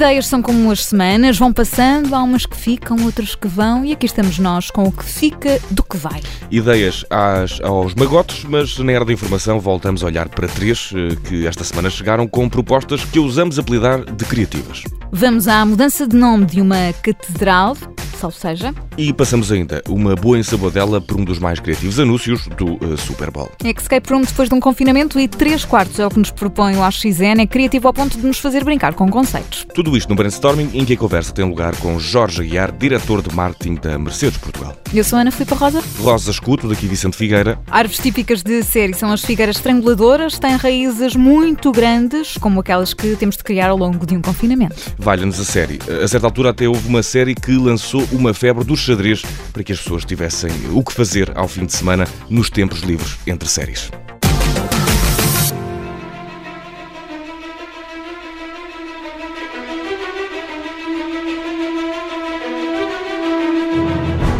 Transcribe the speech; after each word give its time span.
Ideias 0.00 0.28
são 0.28 0.40
como 0.40 0.70
as 0.70 0.86
semanas, 0.86 1.36
vão 1.36 1.52
passando, 1.52 2.14
há 2.14 2.22
umas 2.22 2.46
que 2.46 2.56
ficam, 2.56 3.04
outras 3.04 3.34
que 3.34 3.46
vão, 3.46 3.84
e 3.84 3.92
aqui 3.92 4.06
estamos 4.06 4.38
nós 4.38 4.70
com 4.70 4.84
o 4.84 4.90
que 4.90 5.04
fica 5.04 5.60
do 5.70 5.82
que 5.82 5.98
vai. 5.98 6.22
Ideias 6.50 7.04
às, 7.10 7.60
aos 7.60 7.94
magotes, 7.94 8.44
mas 8.44 8.78
na 8.78 8.92
era 8.92 9.04
da 9.04 9.12
informação 9.12 9.60
voltamos 9.60 10.02
a 10.02 10.06
olhar 10.06 10.30
para 10.30 10.48
três 10.48 10.90
eh, 10.94 11.14
que 11.28 11.46
esta 11.46 11.64
semana 11.64 11.90
chegaram 11.90 12.26
com 12.26 12.48
propostas 12.48 13.04
que 13.04 13.18
usamos 13.18 13.58
apelidar 13.58 14.02
de 14.02 14.24
criativas. 14.24 14.84
Vamos 15.12 15.46
à 15.46 15.66
mudança 15.66 16.06
de 16.06 16.16
nome 16.16 16.46
de 16.46 16.62
uma 16.62 16.94
catedral, 17.02 17.76
salvo 18.20 18.36
seja. 18.36 18.74
E 18.96 19.12
passamos 19.12 19.50
ainda 19.50 19.82
uma 19.88 20.14
boa 20.14 20.38
ensabadela 20.38 21.00
por 21.00 21.18
um 21.18 21.24
dos 21.24 21.38
mais 21.38 21.58
criativos 21.58 21.98
anúncios 21.98 22.46
do 22.48 22.74
uh, 22.74 22.96
Super 22.96 23.30
Bowl. 23.30 23.50
Escape 23.64 24.12
Room 24.12 24.22
depois 24.22 24.48
de 24.48 24.54
um 24.54 24.60
confinamento 24.60 25.18
e 25.18 25.26
3 25.26 25.64
quartos 25.64 25.98
é 25.98 26.06
o 26.06 26.10
que 26.10 26.18
nos 26.18 26.30
propõe 26.30 26.76
o 26.76 26.82
AXN, 26.82 27.40
é 27.40 27.46
criativo 27.46 27.88
ao 27.88 27.94
ponto 27.94 28.18
de 28.18 28.26
nos 28.26 28.38
fazer 28.38 28.62
brincar 28.62 28.94
com 28.94 29.08
conceitos. 29.10 29.66
Tudo 29.74 29.89
isto 29.96 30.08
no 30.08 30.16
brainstorming 30.16 30.70
em 30.74 30.84
que 30.84 30.94
a 30.94 30.96
conversa 30.96 31.32
tem 31.32 31.44
lugar 31.44 31.74
com 31.76 31.98
Jorge 31.98 32.42
Aguiar, 32.42 32.72
diretor 32.72 33.22
de 33.22 33.34
marketing 33.34 33.74
da 33.76 33.98
Mercedes 33.98 34.38
Portugal. 34.38 34.76
Eu 34.92 35.04
sou 35.04 35.18
Ana 35.18 35.30
Filipe 35.30 35.54
Rosa. 35.54 35.82
Rosa 35.98 36.30
Escuto, 36.30 36.68
daqui 36.68 36.86
Vicente 36.86 37.16
Figueira. 37.16 37.58
Árvores 37.70 38.00
típicas 38.00 38.42
de 38.42 38.62
série 38.62 38.94
são 38.94 39.12
as 39.12 39.24
figueiras 39.24 39.56
estranguladoras, 39.56 40.38
têm 40.38 40.56
raízes 40.56 41.14
muito 41.14 41.72
grandes, 41.72 42.36
como 42.38 42.60
aquelas 42.60 42.92
que 42.92 43.16
temos 43.16 43.36
de 43.36 43.44
criar 43.44 43.70
ao 43.70 43.76
longo 43.76 44.04
de 44.04 44.16
um 44.16 44.20
confinamento. 44.20 44.76
Valha-nos 44.98 45.38
a 45.40 45.44
série. 45.44 45.78
A 46.02 46.08
certa 46.08 46.26
altura 46.26 46.50
até 46.50 46.68
houve 46.68 46.88
uma 46.88 47.02
série 47.02 47.34
que 47.34 47.52
lançou 47.52 48.06
uma 48.12 48.34
febre 48.34 48.64
do 48.64 48.76
xadrez 48.76 49.22
para 49.52 49.62
que 49.62 49.72
as 49.72 49.78
pessoas 49.78 50.04
tivessem 50.04 50.50
o 50.72 50.82
que 50.82 50.92
fazer 50.92 51.32
ao 51.36 51.48
fim 51.48 51.66
de 51.66 51.72
semana 51.72 52.06
nos 52.28 52.50
tempos 52.50 52.80
livres 52.80 53.16
entre 53.26 53.48
séries. 53.48 53.90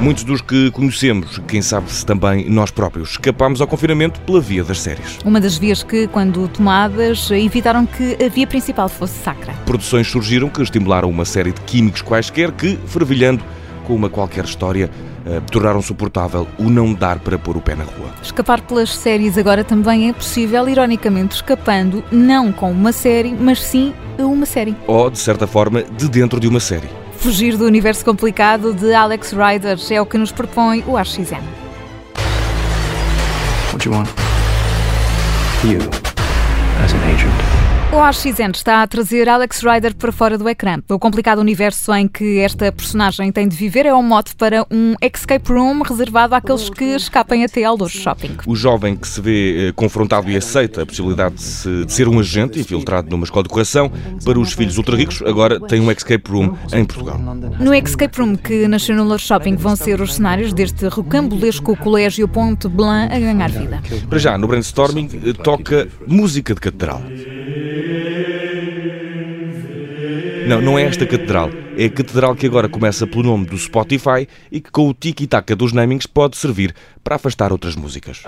Muitos 0.00 0.24
dos 0.24 0.40
que 0.40 0.70
conhecemos, 0.70 1.38
quem 1.46 1.60
sabe 1.60 1.92
se 1.92 2.06
também 2.06 2.48
nós 2.48 2.70
próprios, 2.70 3.10
escapámos 3.10 3.60
ao 3.60 3.66
confinamento 3.66 4.18
pela 4.22 4.40
via 4.40 4.64
das 4.64 4.80
séries. 4.80 5.18
Uma 5.26 5.38
das 5.38 5.58
vias 5.58 5.82
que, 5.82 6.08
quando 6.08 6.48
tomadas, 6.48 7.30
evitaram 7.30 7.84
que 7.84 8.16
a 8.24 8.28
via 8.30 8.46
principal 8.46 8.88
fosse 8.88 9.12
sacra. 9.22 9.52
Produções 9.66 10.08
surgiram 10.08 10.48
que 10.48 10.62
estimularam 10.62 11.10
uma 11.10 11.26
série 11.26 11.52
de 11.52 11.60
químicos 11.60 12.00
quaisquer 12.00 12.50
que, 12.50 12.78
fervilhando 12.86 13.44
com 13.86 13.94
uma 13.94 14.08
qualquer 14.08 14.46
história, 14.46 14.90
uh, 15.26 15.38
tornaram 15.50 15.82
suportável 15.82 16.48
o 16.58 16.70
não 16.70 16.94
dar 16.94 17.18
para 17.18 17.38
pôr 17.38 17.58
o 17.58 17.60
pé 17.60 17.74
na 17.74 17.84
rua. 17.84 18.08
Escapar 18.22 18.62
pelas 18.62 18.96
séries 18.96 19.36
agora 19.36 19.62
também 19.62 20.08
é 20.08 20.14
possível, 20.14 20.66
ironicamente 20.66 21.34
escapando 21.34 22.02
não 22.10 22.50
com 22.52 22.72
uma 22.72 22.92
série, 22.92 23.34
mas 23.38 23.62
sim 23.62 23.92
a 24.18 24.24
uma 24.24 24.46
série. 24.46 24.74
Ou, 24.86 25.10
de 25.10 25.18
certa 25.18 25.46
forma, 25.46 25.82
de 25.82 26.08
dentro 26.08 26.40
de 26.40 26.48
uma 26.48 26.58
série. 26.58 26.99
Fugir 27.20 27.58
do 27.58 27.66
universo 27.66 28.02
complicado 28.02 28.72
de 28.72 28.94
Alex 28.94 29.32
Rider 29.32 29.76
é 29.90 30.00
o 30.00 30.06
que 30.06 30.16
nos 30.16 30.32
propõe 30.32 30.82
o 30.86 30.96
AXN. 30.96 31.44
What 33.72 33.84
do 33.84 33.90
you 33.90 33.92
want? 33.92 34.08
You. 35.62 35.99
O 37.92 37.98
AXN 37.98 38.52
está 38.54 38.82
a 38.82 38.86
trazer 38.86 39.28
Alex 39.28 39.62
Rider 39.62 39.96
para 39.96 40.12
fora 40.12 40.38
do 40.38 40.48
ecrã. 40.48 40.80
O 40.88 40.96
complicado 40.96 41.40
universo 41.40 41.92
em 41.92 42.06
que 42.06 42.38
esta 42.38 42.70
personagem 42.70 43.32
tem 43.32 43.48
de 43.48 43.56
viver 43.56 43.84
é 43.84 43.92
um 43.92 44.02
mote 44.02 44.36
para 44.36 44.64
um 44.70 44.94
escape 45.02 45.52
room 45.52 45.82
reservado 45.82 46.36
àqueles 46.36 46.70
que 46.70 46.84
escapem 46.84 47.44
até 47.44 47.64
ao 47.64 47.76
Lourdes 47.76 48.00
Shopping. 48.00 48.36
O 48.46 48.54
jovem 48.54 48.94
que 48.94 49.08
se 49.08 49.20
vê 49.20 49.68
eh, 49.68 49.72
confrontado 49.72 50.30
e 50.30 50.36
aceita 50.36 50.82
a 50.82 50.86
possibilidade 50.86 51.34
de, 51.34 51.42
se, 51.42 51.84
de 51.84 51.92
ser 51.92 52.06
um 52.06 52.20
agente 52.20 52.60
infiltrado 52.60 53.10
numa 53.10 53.24
escola 53.24 53.42
de 53.42 53.48
correção 53.48 53.90
para 54.24 54.38
os 54.38 54.52
filhos 54.52 54.78
ultra 54.78 54.96
ricos, 54.96 55.20
agora 55.22 55.58
tem 55.58 55.80
um 55.80 55.90
escape 55.90 56.30
room 56.30 56.56
em 56.72 56.84
Portugal. 56.84 57.18
No 57.58 57.74
escape 57.74 58.20
room 58.20 58.36
que 58.36 58.68
nasceu 58.68 58.94
no 58.94 59.02
Lourdes 59.02 59.26
Shopping 59.26 59.56
vão 59.56 59.74
ser 59.74 60.00
os 60.00 60.14
cenários 60.14 60.52
deste 60.52 60.86
rocambolesco 60.86 61.76
colégio 61.76 62.28
Ponte 62.28 62.68
Blanc 62.68 63.12
a 63.12 63.18
ganhar 63.18 63.50
vida. 63.50 63.82
Para 64.08 64.18
já, 64.20 64.38
no 64.38 64.46
brainstorming, 64.46 65.10
eh, 65.26 65.32
toca 65.32 65.88
música 66.06 66.54
de 66.54 66.60
catedral. 66.60 67.02
Não, 70.46 70.60
não 70.60 70.78
é 70.78 70.82
esta 70.82 71.06
catedral. 71.06 71.50
É 71.78 71.84
a 71.84 71.90
catedral 71.90 72.34
que 72.34 72.44
agora 72.44 72.68
começa 72.68 73.06
pelo 73.06 73.22
nome 73.22 73.46
do 73.46 73.56
Spotify 73.56 74.26
e 74.50 74.60
que 74.60 74.70
com 74.70 74.88
o 74.88 74.92
tiki-taka 74.94 75.54
dos 75.54 75.72
namings 75.72 76.06
pode 76.06 76.36
servir 76.36 76.74
para 77.04 77.14
afastar 77.16 77.52
outras 77.52 77.76
músicas. 77.76 78.24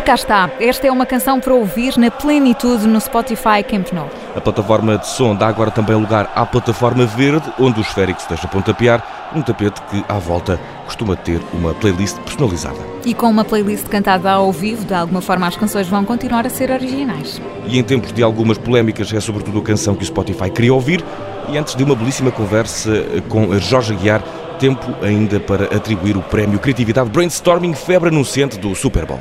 E 0.00 0.02
cá 0.02 0.14
está, 0.14 0.50
esta 0.58 0.86
é 0.86 0.90
uma 0.90 1.04
canção 1.04 1.38
para 1.38 1.52
ouvir 1.52 1.98
na 1.98 2.10
plenitude 2.10 2.86
no 2.86 2.98
Spotify 2.98 3.62
Camp 3.62 3.92
Nou. 3.92 4.08
A 4.34 4.40
plataforma 4.40 4.96
de 4.96 5.06
som 5.06 5.36
dá 5.36 5.46
agora 5.46 5.70
também 5.70 5.94
lugar 5.94 6.32
à 6.34 6.46
plataforma 6.46 7.04
verde, 7.04 7.52
onde 7.58 7.80
o 7.80 7.82
esférico 7.82 8.22
se 8.22 8.26
deixa 8.26 8.48
pontapear, 8.48 9.30
um 9.36 9.42
tapete 9.42 9.78
que, 9.90 10.02
à 10.08 10.14
volta, 10.14 10.58
costuma 10.86 11.16
ter 11.16 11.38
uma 11.52 11.74
playlist 11.74 12.16
personalizada. 12.20 12.78
E 13.04 13.12
com 13.12 13.28
uma 13.28 13.44
playlist 13.44 13.88
cantada 13.88 14.30
ao 14.30 14.50
vivo, 14.50 14.86
de 14.86 14.94
alguma 14.94 15.20
forma 15.20 15.46
as 15.46 15.54
canções 15.54 15.86
vão 15.86 16.02
continuar 16.02 16.46
a 16.46 16.50
ser 16.50 16.70
originais. 16.70 17.38
E 17.66 17.78
em 17.78 17.82
tempos 17.82 18.10
de 18.10 18.22
algumas 18.22 18.56
polémicas, 18.56 19.12
é 19.12 19.20
sobretudo 19.20 19.58
a 19.58 19.62
canção 19.62 19.94
que 19.94 20.02
o 20.02 20.06
Spotify 20.06 20.48
queria 20.48 20.72
ouvir. 20.72 21.04
E 21.50 21.58
antes 21.58 21.74
de 21.74 21.84
uma 21.84 21.94
belíssima 21.94 22.30
conversa 22.30 23.04
com 23.28 23.58
Jorge 23.58 23.92
Aguiar, 23.92 24.22
tempo 24.58 24.94
ainda 25.02 25.38
para 25.38 25.64
atribuir 25.76 26.16
o 26.16 26.22
prémio 26.22 26.58
Criatividade 26.58 27.10
Brainstorming 27.10 27.74
Febre 27.74 28.08
Anunciante 28.08 28.58
do 28.58 28.74
Super 28.74 29.04
Bowl. 29.04 29.20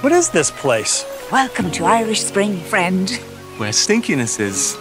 What 0.00 0.12
is 0.12 0.30
this 0.30 0.50
place? 0.50 1.04
Welcome 1.30 1.70
to 1.72 1.84
Irish 1.84 2.22
Spring, 2.22 2.56
friend. 2.56 3.10
Where 3.58 3.68
stinkiness 3.68 4.40
is 4.40 4.78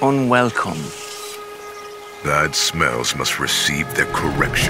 unwelcome. 0.00 0.80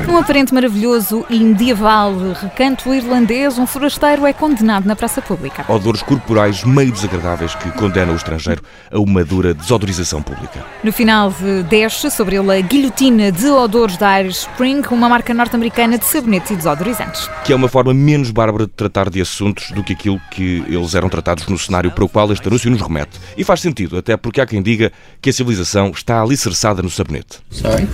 Um 0.09 0.16
aparente 0.19 0.53
maravilhoso 0.53 1.25
e 1.31 1.38
medieval 1.38 2.12
recanto 2.32 2.92
irlandês, 2.92 3.56
um 3.59 3.65
forasteiro 3.65 4.26
é 4.26 4.32
condenado 4.32 4.87
na 4.87 4.97
praça 4.97 5.22
pública. 5.22 5.65
Odores 5.69 6.03
corporais 6.03 6.65
meio 6.65 6.91
desagradáveis 6.91 7.54
que 7.54 7.70
condenam 7.70 8.12
o 8.12 8.16
estrangeiro 8.16 8.60
a 8.91 8.98
uma 8.98 9.25
dura 9.25 9.54
desautorização 9.54 10.20
pública. 10.20 10.66
No 10.82 10.92
final 10.92 11.32
desce 11.70 12.10
sobre 12.10 12.34
ele 12.34 12.59
a 12.59 12.60
guilhotina 12.60 13.31
de 13.31 13.47
odores 13.47 13.97
da 13.97 14.21
Irish 14.21 14.38
Spring, 14.38 14.82
uma 14.91 15.09
marca 15.09 15.32
norte-americana 15.32 15.97
de 15.97 16.06
sabonetes 16.06 16.50
e 16.50 16.56
desodorizantes. 16.56 17.31
Que 17.44 17.53
é 17.53 17.56
uma 17.56 17.69
forma 17.69 17.94
menos 17.94 18.32
bárbara 18.32 18.66
de 18.66 18.72
tratar 18.72 19.09
de 19.09 19.21
assuntos 19.21 19.71
do 19.71 19.84
que 19.84 19.92
aquilo 19.92 20.21
que 20.32 20.65
eles 20.66 20.92
eram 20.97 21.09
tratados 21.09 21.47
no 21.47 21.56
cenário 21.56 21.92
para 21.92 22.04
o 22.04 22.09
qual 22.09 22.32
este 22.32 22.48
anúncio 22.48 22.69
nos 22.69 22.82
remete. 22.82 23.21
E 23.36 23.44
faz 23.44 23.60
sentido, 23.60 23.97
até 23.97 24.16
porque 24.16 24.41
há 24.41 24.47
quem 24.47 24.60
diga 24.60 24.91
que 25.22 25.31
a 25.31 25.32
civilização 25.32 25.91
está 25.91 26.21
alicerçada 26.21 26.82
no 26.82 26.91
sabonete. 26.91 27.44
Sorry? 27.50 27.88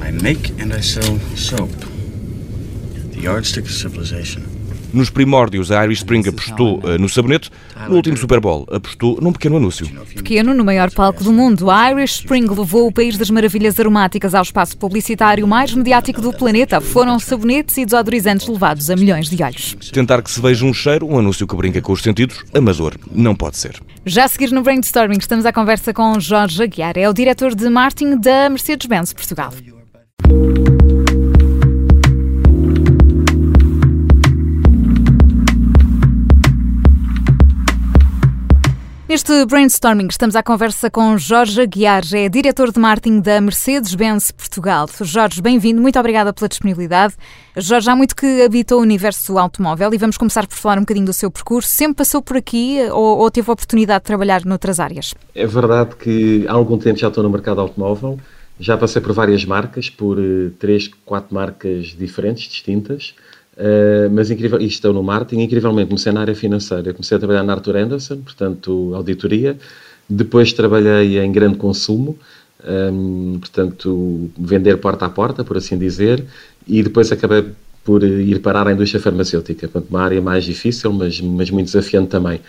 I 0.00 0.10
make 0.10 0.50
and 0.60 0.72
I 0.72 0.82
sell 0.82 1.18
soap. 1.36 1.70
The 3.12 3.20
yardstick 3.22 3.64
of 3.64 3.72
civilization. 3.72 4.58
Nos 4.92 5.10
primórdios, 5.10 5.70
a 5.70 5.84
Irish 5.84 5.98
Spring 5.98 6.26
apostou 6.26 6.78
uh, 6.78 6.98
no 6.98 7.08
sabonete. 7.08 7.50
No 7.88 7.96
último 7.96 8.16
Super 8.16 8.40
Bowl, 8.40 8.66
apostou 8.72 9.18
num 9.20 9.32
pequeno 9.32 9.58
anúncio. 9.58 9.86
Pequeno, 10.14 10.54
no 10.54 10.64
maior 10.64 10.90
palco 10.90 11.22
do 11.22 11.30
mundo, 11.30 11.70
a 11.70 11.90
Irish 11.90 12.20
Spring 12.20 12.46
levou 12.48 12.86
o 12.86 12.92
país 12.92 13.18
das 13.18 13.28
maravilhas 13.28 13.78
aromáticas 13.78 14.34
ao 14.34 14.42
espaço 14.42 14.78
publicitário 14.78 15.46
mais 15.46 15.74
mediático 15.74 16.22
do 16.22 16.32
planeta. 16.32 16.80
Foram 16.80 17.18
sabonetes 17.18 17.76
e 17.76 17.84
desodorizantes 17.84 18.48
levados 18.48 18.88
a 18.88 18.96
milhões 18.96 19.28
de 19.28 19.42
olhos. 19.42 19.76
Tentar 19.92 20.22
que 20.22 20.30
se 20.30 20.40
veja 20.40 20.64
um 20.64 20.72
cheiro, 20.72 21.06
um 21.06 21.18
anúncio 21.18 21.46
que 21.46 21.54
brinca 21.54 21.82
com 21.82 21.92
os 21.92 22.02
sentidos, 22.02 22.42
amador, 22.54 22.94
não 23.12 23.34
pode 23.34 23.58
ser. 23.58 23.78
Já 24.08 24.24
a 24.24 24.28
seguir 24.28 24.50
no 24.52 24.62
Brainstorming, 24.62 25.18
estamos 25.18 25.44
à 25.44 25.52
conversa 25.52 25.92
com 25.92 26.18
Jorge 26.18 26.62
Aguiar, 26.62 26.96
é 26.96 27.06
o 27.10 27.12
diretor 27.12 27.54
de 27.54 27.68
marketing 27.68 28.16
da 28.16 28.48
Mercedes-Benz 28.48 29.12
Portugal. 29.12 29.52
Neste 39.08 39.46
brainstorming 39.46 40.08
estamos 40.10 40.36
à 40.36 40.42
conversa 40.42 40.90
com 40.90 41.16
Jorge 41.16 41.62
Aguiar, 41.62 42.02
é 42.12 42.28
diretor 42.28 42.70
de 42.70 42.78
marketing 42.78 43.20
da 43.20 43.40
Mercedes-Benz 43.40 44.30
Portugal. 44.32 44.86
Jorge, 45.00 45.40
bem-vindo, 45.40 45.80
muito 45.80 45.98
obrigada 45.98 46.30
pela 46.30 46.46
disponibilidade. 46.46 47.14
Jorge, 47.56 47.88
há 47.88 47.96
muito 47.96 48.14
que 48.14 48.42
habita 48.42 48.76
o 48.76 48.80
universo 48.80 49.38
automóvel 49.38 49.94
e 49.94 49.96
vamos 49.96 50.18
começar 50.18 50.46
por 50.46 50.56
falar 50.56 50.76
um 50.76 50.82
bocadinho 50.82 51.06
do 51.06 51.14
seu 51.14 51.30
percurso. 51.30 51.70
Sempre 51.70 51.94
passou 51.94 52.20
por 52.20 52.36
aqui 52.36 52.80
ou, 52.92 53.20
ou 53.20 53.30
teve 53.30 53.48
a 53.48 53.54
oportunidade 53.54 54.00
de 54.00 54.04
trabalhar 54.04 54.44
noutras 54.44 54.78
áreas? 54.78 55.14
É 55.34 55.46
verdade 55.46 55.96
que 55.96 56.46
há 56.46 56.52
algum 56.52 56.76
tempo 56.76 56.98
já 56.98 57.08
estou 57.08 57.24
no 57.24 57.30
mercado 57.30 57.62
automóvel, 57.62 58.20
já 58.60 58.76
passei 58.76 59.00
por 59.00 59.14
várias 59.14 59.42
marcas, 59.42 59.88
por 59.88 60.18
uh, 60.18 60.50
três, 60.58 60.86
quatro 61.06 61.34
marcas 61.34 61.96
diferentes, 61.98 62.46
distintas. 62.46 63.14
Uh, 63.58 64.08
mas 64.12 64.30
incrível, 64.30 64.60
e 64.60 64.66
estou 64.66 64.92
no 64.92 65.02
marketing, 65.02 65.42
incrivelmente 65.42 65.88
comecei 65.88 66.12
na 66.12 66.20
área 66.20 66.34
financeira. 66.34 66.92
Comecei 66.92 67.16
a 67.16 67.18
trabalhar 67.18 67.42
na 67.42 67.54
Arthur 67.54 67.76
Anderson, 67.76 68.18
portanto, 68.18 68.92
auditoria. 68.94 69.56
Depois 70.08 70.52
trabalhei 70.52 71.18
em 71.18 71.32
grande 71.32 71.56
consumo, 71.56 72.16
um, 72.92 73.38
portanto, 73.40 74.30
vender 74.38 74.76
porta 74.78 75.06
a 75.06 75.08
porta, 75.08 75.42
por 75.42 75.56
assim 75.56 75.76
dizer. 75.76 76.24
E 76.68 76.82
depois 76.84 77.10
acabei 77.10 77.46
por 77.84 78.04
ir 78.04 78.38
parar 78.40 78.68
à 78.68 78.72
indústria 78.72 79.00
farmacêutica. 79.00 79.66
Portanto, 79.66 79.90
uma 79.90 80.02
área 80.02 80.20
mais 80.22 80.44
difícil, 80.44 80.92
mas, 80.92 81.20
mas 81.20 81.50
muito 81.50 81.66
desafiante 81.66 82.08
também. 82.08 82.40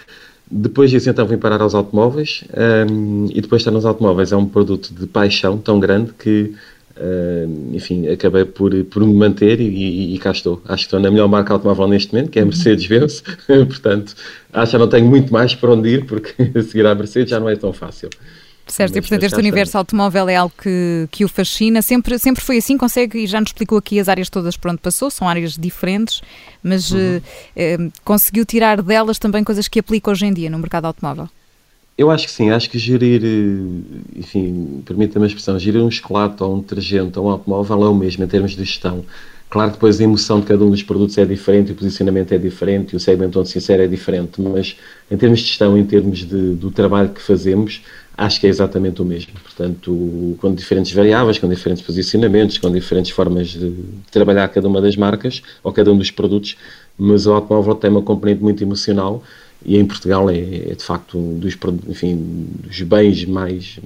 Depois 0.52 0.90
disso, 0.92 1.10
então, 1.10 1.26
vim 1.26 1.38
parar 1.38 1.62
aos 1.62 1.76
automóveis 1.76 2.44
um, 2.90 3.28
e 3.32 3.40
depois 3.40 3.62
estar 3.62 3.72
nos 3.72 3.86
automóveis 3.86 4.32
é 4.32 4.36
um 4.36 4.46
produto 4.46 4.94
de 4.94 5.06
paixão 5.08 5.58
tão 5.58 5.80
grande 5.80 6.12
que, 6.14 6.56
uh, 7.00 7.75
enfim, 7.75 8.07
acabei 8.07 8.46
por, 8.46 8.72
por 8.86 9.06
me 9.06 9.13
manter 9.13 9.60
e, 9.60 9.68
e, 9.68 10.16
e, 10.16 10.19
cá 10.19 10.31
estou. 10.31 10.62
Acho 10.66 10.84
que 10.84 10.88
estou 10.88 11.00
na 11.00 11.10
melhor 11.10 11.28
marca 11.28 11.54
automóvel 11.54 11.88
neste 11.88 12.13
momento, 12.13 12.30
que 12.30 12.40
é 12.40 12.42
a 12.42 12.46
Mercedes-Benz, 12.46 13.24
portanto, 13.48 14.16
acho 14.54 14.72
que 14.72 14.78
não 14.78 14.88
tenho 14.88 15.07
muito 15.07 15.31
mais 15.31 15.56
para 15.56 15.72
onde 15.72 15.90
ir, 15.90 16.06
porque 16.06 16.34
seguir 16.63 16.86
à 16.86 16.94
Mercedes 16.94 17.30
já 17.30 17.40
não 17.40 17.50
é 17.50 17.56
tão 17.56 17.74
fácil. 17.74 18.10
Certo, 18.68 18.96
e 18.96 19.01
portanto 19.01 19.24
este 19.24 19.40
universo 19.40 19.80
automóvel 19.80 20.30
é 20.30 20.36
algo 20.36 20.54
que, 20.62 21.07
que 21.10 21.25
o 21.25 21.28
fascina, 21.28 21.81
sempre, 21.81 22.19
sempre 22.19 22.44
foi 22.44 22.57
assim, 22.57 22.78
consegue, 22.78 23.18
e 23.18 23.28
já 23.28 23.40
nos 23.40 23.50
explicou 23.50 23.80
aqui 23.80 24.00
as 24.00 24.07
áreas 24.07 24.30
todas 24.30 24.56
por 24.56 24.69
onde 24.69 24.78
passou, 24.78 25.10
são 25.10 25.28
áreas 25.28 25.54
diferentes, 25.57 26.22
mas 26.62 26.92
uhum. 26.92 27.18
uh, 27.18 27.84
uh, 27.84 27.92
conseguiu 28.06 28.46
tirar 28.46 28.84
delas 28.84 29.18
também 29.18 29.44
coisas 29.44 29.68
que 29.68 29.80
aplica 29.80 30.12
hoje 30.12 30.28
em 30.28 30.34
dia 30.34 30.51
no 30.51 30.60
mercado 30.60 30.86
automóvel? 30.86 31.28
Eu 32.00 32.10
acho 32.10 32.28
que 32.28 32.31
sim, 32.31 32.50
acho 32.50 32.69
que 32.69 32.80
gerir, 32.80 33.22
enfim, 34.16 34.81
permita-me 34.86 35.25
a 35.25 35.28
expressão, 35.28 35.60
gerir 35.60 35.84
um 35.84 35.92
chocolate 35.92 36.42
ou 36.42 36.56
um 36.56 36.62
detergente 36.62 37.19
ou 37.19 37.25
um 37.25 37.30
automóvel 37.30 37.84
é 37.84 37.90
o 37.90 37.94
mesmo 37.94 38.24
em 38.24 38.28
termos 38.28 38.51
de 38.51 38.63
gestão. 38.63 39.04
Claro 39.50 39.72
que 39.72 39.75
depois 39.75 40.00
a 40.00 40.04
emoção 40.06 40.40
de 40.40 40.46
cada 40.46 40.63
um 40.63 40.72
dos 40.72 40.81
produtos 40.81 41.18
é 41.18 41.25
diferente, 41.25 41.74
o 41.74 41.75
posicionamento 41.75 42.31
é 42.31 42.38
diferente, 42.38 42.96
o 42.96 43.00
segmento 43.01 43.38
onde 43.38 43.50
se 43.50 43.57
insere 43.57 43.84
é 43.84 43.88
diferente, 43.88 44.42
mas 44.42 44.78
em 45.12 45.18
termos 45.18 45.40
de 45.40 45.48
gestão, 45.48 45.78
em 45.78 45.86
termos 45.86 46.19
de, 46.19 46.54
do 46.54 46.72
trabalho 46.72 47.10
que 47.10 47.22
fazemos, 47.22 47.81
acho 48.16 48.40
que 48.40 48.48
é 48.48 48.50
exatamente 48.50 49.01
o 49.01 49.06
mesmo. 49.06 49.34
Portanto, 49.44 50.38
com 50.40 50.56
diferentes 50.56 50.94
variáveis, 50.94 51.38
com 51.38 51.50
diferentes 51.50 51.84
posicionamentos, 51.84 52.57
com 52.60 52.72
diferentes 52.72 53.12
formas 53.12 53.50
de 53.50 53.74
trabalhar 54.10 54.48
cada 54.48 54.69
uma 54.69 54.80
das 54.80 54.96
marcas 54.96 55.42
ou 55.62 55.74
cada 55.74 55.92
um 55.92 55.98
dos 55.98 56.12
produtos, 56.12 56.56
mas 56.98 57.28
o 57.28 57.34
automóvel 57.34 57.75
tem 57.75 57.90
uma 57.90 58.01
componente 58.01 58.42
muito 58.42 58.63
emocional 58.63 59.22
e 59.66 59.78
em 59.78 59.86
Portugal 59.86 60.30
é, 60.30 60.40
é 60.40 60.76
de 60.76 60.84
facto 60.84 61.18
um 61.18 61.38
dos, 61.38 61.58
enfim, 61.88 62.48
dos 62.64 62.82
bens 62.82 63.26
mais 63.26 63.80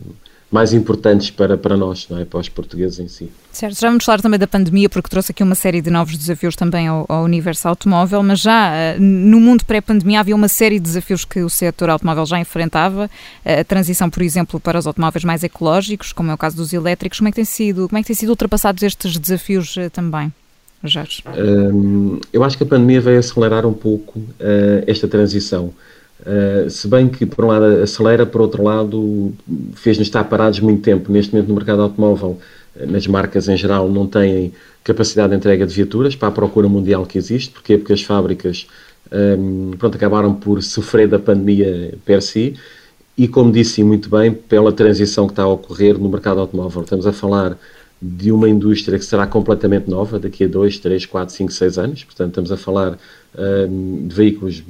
mais 0.54 0.72
importantes 0.72 1.32
para, 1.32 1.58
para 1.58 1.76
nós, 1.76 2.08
não 2.08 2.20
é? 2.20 2.26
para 2.26 2.40
os 2.40 2.48
portugueses 2.48 3.00
em 3.00 3.08
si. 3.08 3.28
Certo, 3.52 3.80
já 3.80 3.88
vamos 3.88 4.06
falar 4.06 4.22
também 4.22 4.40
da 4.40 4.46
pandemia, 4.46 4.88
porque 4.88 5.10
trouxe 5.10 5.32
aqui 5.32 5.42
uma 5.42 5.56
série 5.56 5.82
de 5.82 5.90
novos 5.90 6.16
desafios 6.16 6.56
também 6.56 6.88
ao, 6.88 7.08
ao 7.10 7.24
universo 7.24 7.68
automóvel, 7.68 8.22
mas 8.22 8.40
já 8.40 8.72
eh, 8.72 9.00
no 9.00 9.40
mundo 9.40 9.66
pré-pandemia 9.66 10.20
havia 10.20 10.36
uma 10.36 10.48
série 10.48 10.78
de 10.78 10.86
desafios 10.86 11.26
que 11.26 11.42
o 11.42 11.50
setor 11.50 11.90
automóvel 11.90 12.24
já 12.28 12.40
enfrentava, 12.40 13.10
eh, 13.44 13.62
a 13.62 13.64
transição, 13.64 14.12
por 14.12 14.22
exemplo, 14.22 14.60
para 14.60 14.78
os 14.78 14.86
automóveis 14.86 15.24
mais 15.24 15.44
ecológicos, 15.44 16.14
como 16.14 16.30
é 16.30 16.36
o 16.36 16.38
caso 16.38 16.56
dos 16.56 16.72
elétricos, 16.72 17.18
como 17.18 17.30
é 17.30 17.32
que 17.32 17.38
tem 17.38 17.46
sido, 17.46 17.90
como 17.90 17.98
é 17.98 18.02
que 18.04 18.08
tem 18.08 18.16
sido 18.16 18.30
ultrapassados 18.30 18.84
estes 18.84 19.18
desafios 19.18 19.76
eh, 19.76 19.90
também? 19.90 20.32
Jorge? 20.88 21.24
Um, 21.38 22.20
eu 22.32 22.44
acho 22.44 22.58
que 22.58 22.64
a 22.64 22.66
pandemia 22.66 23.00
veio 23.00 23.20
acelerar 23.20 23.66
um 23.66 23.74
pouco 23.74 24.20
uh, 24.20 24.84
esta 24.86 25.08
transição. 25.08 25.74
Uh, 26.22 26.70
se 26.70 26.88
bem 26.88 27.08
que, 27.08 27.26
por 27.26 27.46
um 27.46 27.48
lado, 27.48 27.66
acelera, 27.82 28.26
por 28.26 28.42
outro 28.42 28.64
lado, 28.64 29.34
fez-nos 29.76 30.08
estar 30.08 30.24
parados 30.26 30.60
muito 30.60 30.82
tempo. 30.82 31.12
Neste 31.12 31.34
momento, 31.34 31.50
no 31.50 31.56
mercado 31.56 31.82
automóvel, 31.82 32.40
uh, 32.76 32.86
nas 32.86 33.08
marcas 33.08 33.48
em 33.48 33.58
geral, 33.58 33.90
não 33.90 34.08
têm 34.08 34.54
capacidade 34.84 35.32
de 35.32 35.38
entrega 35.38 35.66
de 35.66 35.74
viaturas 35.74 36.16
para 36.16 36.28
a 36.28 36.32
procura 36.32 36.68
mundial 36.68 37.06
que 37.06 37.18
existe. 37.18 37.52
Porquê? 37.52 37.78
Porque 37.78 37.94
as 37.94 38.02
fábricas 38.02 38.68
um, 39.12 39.72
pronto, 39.78 39.96
acabaram 39.96 40.34
por 40.34 40.62
sofrer 40.64 41.08
da 41.08 41.20
pandemia 41.20 41.94
per 42.04 42.22
si 42.22 42.56
e, 43.18 43.28
como 43.28 43.52
disse 43.52 43.84
muito 43.84 44.10
bem, 44.10 44.34
pela 44.34 44.72
transição 44.72 45.28
que 45.28 45.34
está 45.34 45.44
a 45.44 45.48
ocorrer 45.48 45.98
no 45.98 46.10
mercado 46.10 46.40
automóvel. 46.40 46.82
Estamos 46.82 47.06
a 47.06 47.14
falar 47.14 47.58
de 48.06 48.34
uma 48.34 48.50
indústria 48.50 49.00
que 49.00 49.06
será 49.06 49.26
completamente 49.26 49.90
nova 49.90 50.20
daqui 50.20 50.44
a 50.44 50.48
2, 50.48 50.78
3, 50.80 51.06
4, 51.06 51.34
5, 51.34 51.52
6 51.54 51.78
anos. 51.78 52.04
Portanto, 52.04 52.30
estamos 52.30 52.52
a 52.52 52.58
falar 52.58 52.98
de 53.34 54.14
veículos 54.14 54.62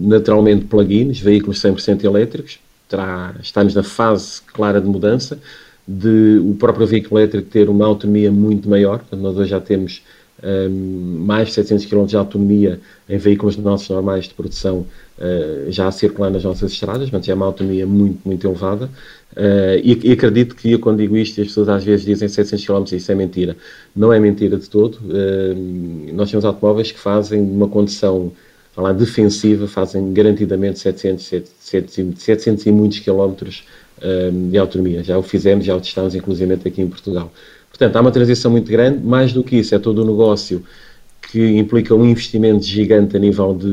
naturalmente 0.00 0.64
plug-ins, 0.64 1.20
veículos 1.20 1.60
100% 1.60 2.02
elétricos, 2.02 2.58
terá, 2.88 3.34
estamos 3.42 3.74
na 3.74 3.82
fase 3.82 4.40
clara 4.54 4.80
de 4.80 4.88
mudança, 4.88 5.38
de 5.86 6.40
o 6.42 6.54
próprio 6.54 6.86
veículo 6.86 7.20
elétrico 7.20 7.48
ter 7.50 7.68
uma 7.68 7.86
autonomia 7.86 8.32
muito 8.32 8.68
maior, 8.68 9.00
portanto, 9.00 9.20
nós 9.20 9.36
hoje 9.36 9.50
já 9.50 9.60
temos 9.60 10.02
mais 10.40 11.48
de 11.48 11.54
700 11.54 11.86
km 11.86 12.04
de 12.04 12.16
autonomia 12.16 12.80
em 13.08 13.18
veículos 13.18 13.56
nossos 13.56 13.88
normais 13.88 14.26
de 14.26 14.34
produção 14.34 14.86
uh, 15.18 15.70
já 15.70 15.88
a 15.88 15.90
circular 15.90 16.30
nas 16.30 16.44
nossas 16.44 16.72
estradas, 16.72 17.10
mas 17.10 17.28
é 17.28 17.34
uma 17.34 17.46
autonomia 17.46 17.86
muito, 17.86 18.20
muito 18.24 18.46
elevada. 18.46 18.86
Uh, 19.32 19.78
e, 19.82 20.08
e, 20.08 20.12
acredito 20.12 20.54
que 20.54 20.72
eu, 20.72 20.78
quando 20.78 20.98
digo 20.98 21.16
isto, 21.16 21.40
as 21.40 21.48
pessoas 21.48 21.68
às 21.68 21.84
vezes 21.84 22.06
dizem 22.06 22.28
700 22.28 22.64
km, 22.64 22.84
isso 22.92 23.10
é 23.10 23.14
mentira. 23.14 23.56
Não 23.94 24.12
é 24.12 24.20
mentira 24.20 24.56
de 24.56 24.68
todo. 24.68 24.98
Uh, 25.04 26.12
nós 26.14 26.30
temos 26.30 26.44
automóveis 26.44 26.92
que 26.92 26.98
fazem 26.98 27.40
uma 27.40 27.68
condição 27.68 28.32
lá, 28.76 28.92
defensiva, 28.92 29.66
fazem 29.66 30.12
garantidamente 30.12 30.78
700, 30.78 31.24
700, 31.58 32.22
700 32.22 32.66
e 32.66 32.70
muitos 32.70 33.00
quilómetros 33.00 33.64
de 34.48 34.56
autonomia. 34.56 35.02
Já 35.02 35.18
o 35.18 35.24
fizemos, 35.24 35.64
já 35.64 35.74
o 35.74 35.80
testamos, 35.80 36.14
inclusive 36.14 36.54
aqui 36.54 36.80
em 36.80 36.86
Portugal. 36.86 37.32
Portanto, 37.68 37.96
há 37.96 38.00
uma 38.00 38.10
transição 38.10 38.50
muito 38.50 38.70
grande. 38.70 39.04
Mais 39.04 39.32
do 39.32 39.42
que 39.44 39.56
isso, 39.56 39.74
é 39.74 39.78
todo 39.78 40.02
o 40.02 40.04
negócio 40.04 40.64
que 41.30 41.58
implica 41.58 41.94
um 41.94 42.06
investimento 42.06 42.64
gigante 42.64 43.16
a 43.16 43.20
nível 43.20 43.54
de 43.54 43.66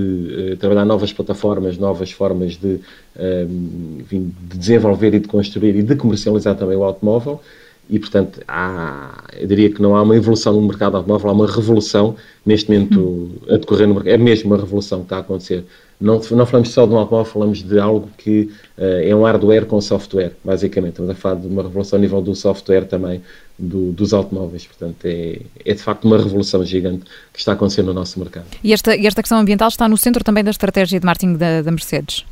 uh, 0.53 0.57
trabalhar 0.57 0.83
novas 0.83 1.13
plataformas, 1.13 1.77
novas 1.77 2.11
formas 2.11 2.57
de, 2.57 2.79
uh, 3.15 3.99
enfim, 3.99 4.33
de, 4.49 4.57
desenvolver 4.57 5.13
e 5.13 5.19
de 5.19 5.27
construir 5.27 5.75
e 5.75 5.81
de 5.81 5.95
comercializar 5.95 6.55
também 6.55 6.75
o 6.75 6.83
automóvel. 6.83 7.41
E, 7.89 7.99
portanto, 7.99 8.41
há, 8.47 9.23
eu 9.39 9.47
diria 9.47 9.69
que 9.69 9.81
não 9.81 9.95
há 9.95 10.01
uma 10.01 10.15
evolução 10.15 10.53
no 10.53 10.61
mercado 10.61 10.97
automóvel, 10.97 11.29
há 11.29 11.33
uma 11.33 11.47
revolução 11.47 12.15
neste 12.45 12.69
momento 12.69 12.99
uhum. 12.99 13.31
a 13.47 13.57
decorrer 13.57 13.87
no 13.87 13.93
mercado. 13.93 14.13
É 14.13 14.17
mesmo 14.17 14.51
uma 14.51 14.57
revolução 14.57 14.99
que 14.99 15.05
está 15.05 15.17
a 15.17 15.19
acontecer. 15.19 15.63
Não, 16.01 16.19
não 16.31 16.45
falamos 16.45 16.69
só 16.69 16.85
de 16.85 16.93
um 16.93 16.97
automóvel, 16.97 17.31
falamos 17.31 17.63
de 17.63 17.79
algo 17.79 18.09
que 18.17 18.49
uh, 18.77 18.83
é 19.03 19.15
um 19.15 19.23
hardware 19.23 19.65
com 19.65 19.79
software, 19.79 20.33
basicamente. 20.43 20.93
Estamos 20.93 21.11
a 21.11 21.15
falar 21.15 21.35
de 21.35 21.47
uma 21.47 21.63
revolução 21.63 21.97
a 21.97 22.01
nível 22.01 22.21
do 22.21 22.35
software 22.35 22.85
também, 22.85 23.21
do, 23.57 23.91
dos 23.91 24.13
automóveis. 24.13 24.65
Portanto, 24.65 25.05
é, 25.05 25.41
é, 25.63 25.73
de 25.73 25.81
facto 25.81 26.05
uma 26.05 26.17
revolução 26.17 26.63
gigante 26.65 27.05
que 27.33 27.39
está 27.39 27.53
a 27.53 27.55
acontecer 27.55 27.83
no 27.83 27.93
nosso 27.93 28.19
mercado. 28.19 28.45
E 28.63 28.73
esta, 28.73 28.95
e 28.95 29.07
esta 29.07 29.21
questão 29.21 29.39
ambiental 29.39 29.69
está 29.69 29.87
no 29.87 29.97
centro 29.97 30.23
também 30.23 30.43
da 30.43 30.51
estratégia 30.51 30.99
de 30.99 31.05
marketing 31.05 31.35
da, 31.35 31.61
da 31.61 31.71
Mercedes? 31.71 32.25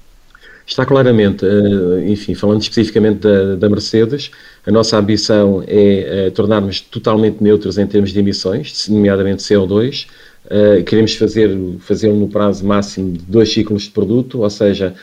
Está 0.65 0.85
claramente, 0.85 1.45
eh, 1.45 2.09
enfim, 2.09 2.35
falando 2.35 2.61
especificamente 2.61 3.19
da, 3.19 3.55
da 3.55 3.69
Mercedes, 3.69 4.31
a 4.65 4.71
nossa 4.71 4.97
ambição 4.97 5.61
é, 5.67 6.27
é 6.27 6.29
tornarmos 6.29 6.79
totalmente 6.79 7.43
neutros 7.43 7.77
em 7.77 7.85
termos 7.85 8.13
de 8.13 8.19
emissões, 8.19 8.87
nomeadamente 8.87 9.43
CO2. 9.43 10.07
Uh, 10.45 10.83
queremos 10.83 11.15
fazer 11.15 11.57
fazê-lo 11.79 12.17
no 12.17 12.27
prazo 12.27 12.65
máximo 12.65 13.13
de 13.13 13.19
dois 13.19 13.51
ciclos 13.51 13.83
de 13.83 13.91
produto, 13.91 14.41
ou 14.41 14.49
seja, 14.49 14.93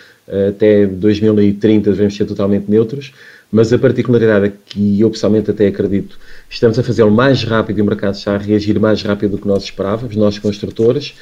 até 0.49 0.87
2030 0.87 1.91
devemos 1.91 2.15
ser 2.15 2.27
totalmente 2.27 2.71
neutros 2.71 3.13
mas 3.51 3.73
a 3.73 3.79
particularidade 3.79 4.47
é 4.47 4.53
que 4.67 5.01
eu 5.01 5.11
pessoalmente 5.11 5.51
até 5.51 5.67
acredito, 5.67 6.19
estamos 6.49 6.79
a 6.79 6.83
fazê-lo 6.83 7.11
mais 7.11 7.43
rápido 7.43 7.79
e 7.79 7.83
o 7.83 7.85
mercado 7.85 8.15
está 8.15 8.35
a 8.35 8.39
reagir 8.39 8.79
mais 8.79 9.03
rápido 9.03 9.33
do 9.33 9.39
que 9.39 9.49
nós 9.49 9.65
esperávamos, 9.65 10.15
nós 10.17 10.39
construtores, 10.39 11.15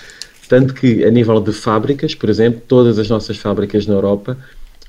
tanto 0.49 0.75
que 0.75 1.05
a 1.05 1.11
nível 1.11 1.41
de 1.41 1.53
fábricas, 1.53 2.15
por 2.15 2.29
exemplo, 2.29 2.63
todas 2.67 2.99
as 2.99 3.09
nossas 3.09 3.37
fábricas 3.37 3.87
na 3.87 3.95
Europa 3.95 4.37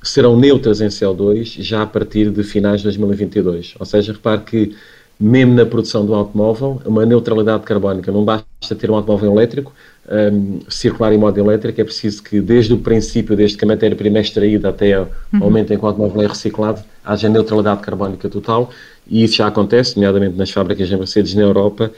serão 0.02 0.38
neutras 0.38 0.82
em 0.82 0.88
CO2 0.88 1.62
já 1.62 1.82
a 1.82 1.86
partir 1.86 2.30
de 2.30 2.44
finais 2.44 2.80
de 2.80 2.86
2022. 2.86 3.76
Ou 3.78 3.86
seja, 3.86 4.14
repare 4.14 4.42
que 4.42 4.76
mesmo 5.20 5.54
na 5.54 5.66
produção 5.66 6.06
do 6.06 6.14
automóvel, 6.14 6.82
uma 6.86 7.06
neutralidade 7.06 7.64
carbónica, 7.64 8.12
não 8.12 8.24
basta 8.24 8.48
ter 8.76 8.92
um 8.92 8.96
automóvel 8.96 9.32
elétrico, 9.32 9.74
um, 10.34 10.60
circular 10.68 11.14
em 11.14 11.18
modo 11.18 11.40
elétrico, 11.40 11.80
é 11.80 11.84
preciso 11.84 12.22
que 12.22 12.42
desde 12.42 12.74
o 12.74 12.78
princípio, 12.78 13.36
desde 13.36 13.58
que 13.58 13.64
a 13.64 13.68
matéria-prima 13.68 14.18
é 14.18 14.22
extraída 14.22 14.70
até 14.70 15.00
o 15.00 15.04
uhum. 15.04 15.40
momento 15.40 15.74
em 15.74 15.78
que 15.78 15.84
o 15.84 15.88
automóvel 15.88 16.24
é 16.24 16.28
reciclado, 16.28 16.84
haja 17.04 17.30
neutralidade 17.30 17.82
carbónica 17.82 18.28
total 18.28 18.70
e 19.10 19.24
isso 19.24 19.36
já 19.36 19.48
acontece, 19.48 19.96
nomeadamente 19.96 20.36
nas 20.36 20.52
fábricas 20.52 20.88
de 20.88 20.96
Mercedes 20.96 21.34
na 21.34 21.42
Europa, 21.42 21.92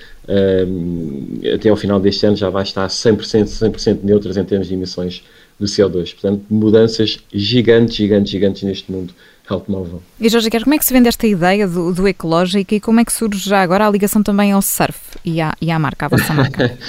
um, 0.67 1.39
até 1.53 1.69
ao 1.69 1.75
final 1.75 1.99
deste 1.99 2.25
ano 2.25 2.35
já 2.35 2.49
vai 2.49 2.63
estar 2.63 2.87
100%, 2.87 3.77
100 3.77 3.99
neutras 4.03 4.37
em 4.37 4.43
termos 4.43 4.67
de 4.67 4.73
emissões 4.75 5.23
de 5.59 5.65
CO2. 5.65 6.13
Portanto, 6.13 6.43
mudanças 6.49 7.19
gigantes, 7.33 7.95
gigantes, 7.95 8.31
gigantes 8.31 8.63
neste 8.63 8.91
mundo 8.91 9.13
automóvel. 9.53 10.01
E 10.19 10.29
Jorge, 10.29 10.49
como 10.49 10.73
é 10.73 10.77
que 10.77 10.85
se 10.85 10.93
vende 10.93 11.07
esta 11.07 11.27
ideia 11.27 11.67
do, 11.67 11.93
do 11.93 12.07
ecológico 12.07 12.73
e 12.73 12.79
como 12.79 12.99
é 12.99 13.05
que 13.05 13.13
surge 13.13 13.49
já 13.49 13.61
agora 13.61 13.87
a 13.87 13.89
ligação 13.89 14.23
também 14.23 14.51
ao 14.51 14.61
surf 14.61 14.99
e 15.23 15.41
à, 15.41 15.55
e 15.61 15.71
à 15.71 15.77
marca, 15.77 16.05
à 16.05 16.09
vossa 16.09 16.33
marca? 16.33 16.77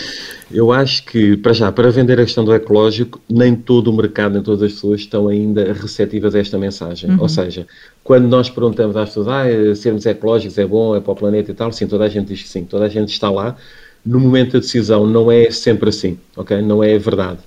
Eu 0.53 0.71
acho 0.71 1.07
que, 1.07 1.35
para 1.39 1.55
já, 1.55 1.73
para 1.73 1.91
vender 1.91 2.21
a 2.21 2.25
questão 2.25 2.45
do 2.45 2.55
ecológico, 2.55 3.19
nem 3.29 3.57
todo 3.57 3.89
o 3.89 3.97
mercado, 3.97 4.35
nem 4.35 4.43
todas 4.43 4.63
as 4.63 4.73
pessoas 4.73 5.01
estão 5.01 5.29
ainda 5.29 5.73
receptivas 5.73 6.35
a 6.35 6.39
esta 6.39 6.59
mensagem. 6.59 7.11
Uhum. 7.11 7.21
Ou 7.21 7.29
seja, 7.29 7.67
quando 8.05 8.29
nós 8.29 8.51
perguntamos 8.51 8.95
às 8.95 9.09
pessoas, 9.09 9.29
ah, 9.29 9.75
sermos 9.75 10.05
ecológicos 10.05 10.59
é 10.59 10.67
bom, 10.67 10.95
é 10.95 11.01
para 11.01 11.13
o 11.13 11.17
planeta 11.17 11.51
e 11.51 11.55
tal, 11.55 11.73
sim, 11.73 11.87
toda 11.87 12.05
a 12.05 12.09
gente 12.09 12.29
diz 12.29 12.43
que 12.43 12.49
sim, 12.51 12.65
toda 12.65 12.85
a 12.85 12.89
gente 12.89 13.09
está 13.09 13.31
lá. 13.31 13.57
No 14.05 14.21
momento 14.21 14.53
da 14.53 14.59
decisão 14.59 15.07
não 15.07 15.33
é 15.33 15.51
sempre 15.51 15.89
assim, 15.89 16.19
ok? 16.37 16.61
Não 16.61 16.85
é 16.85 16.99
verdade. 16.99 17.39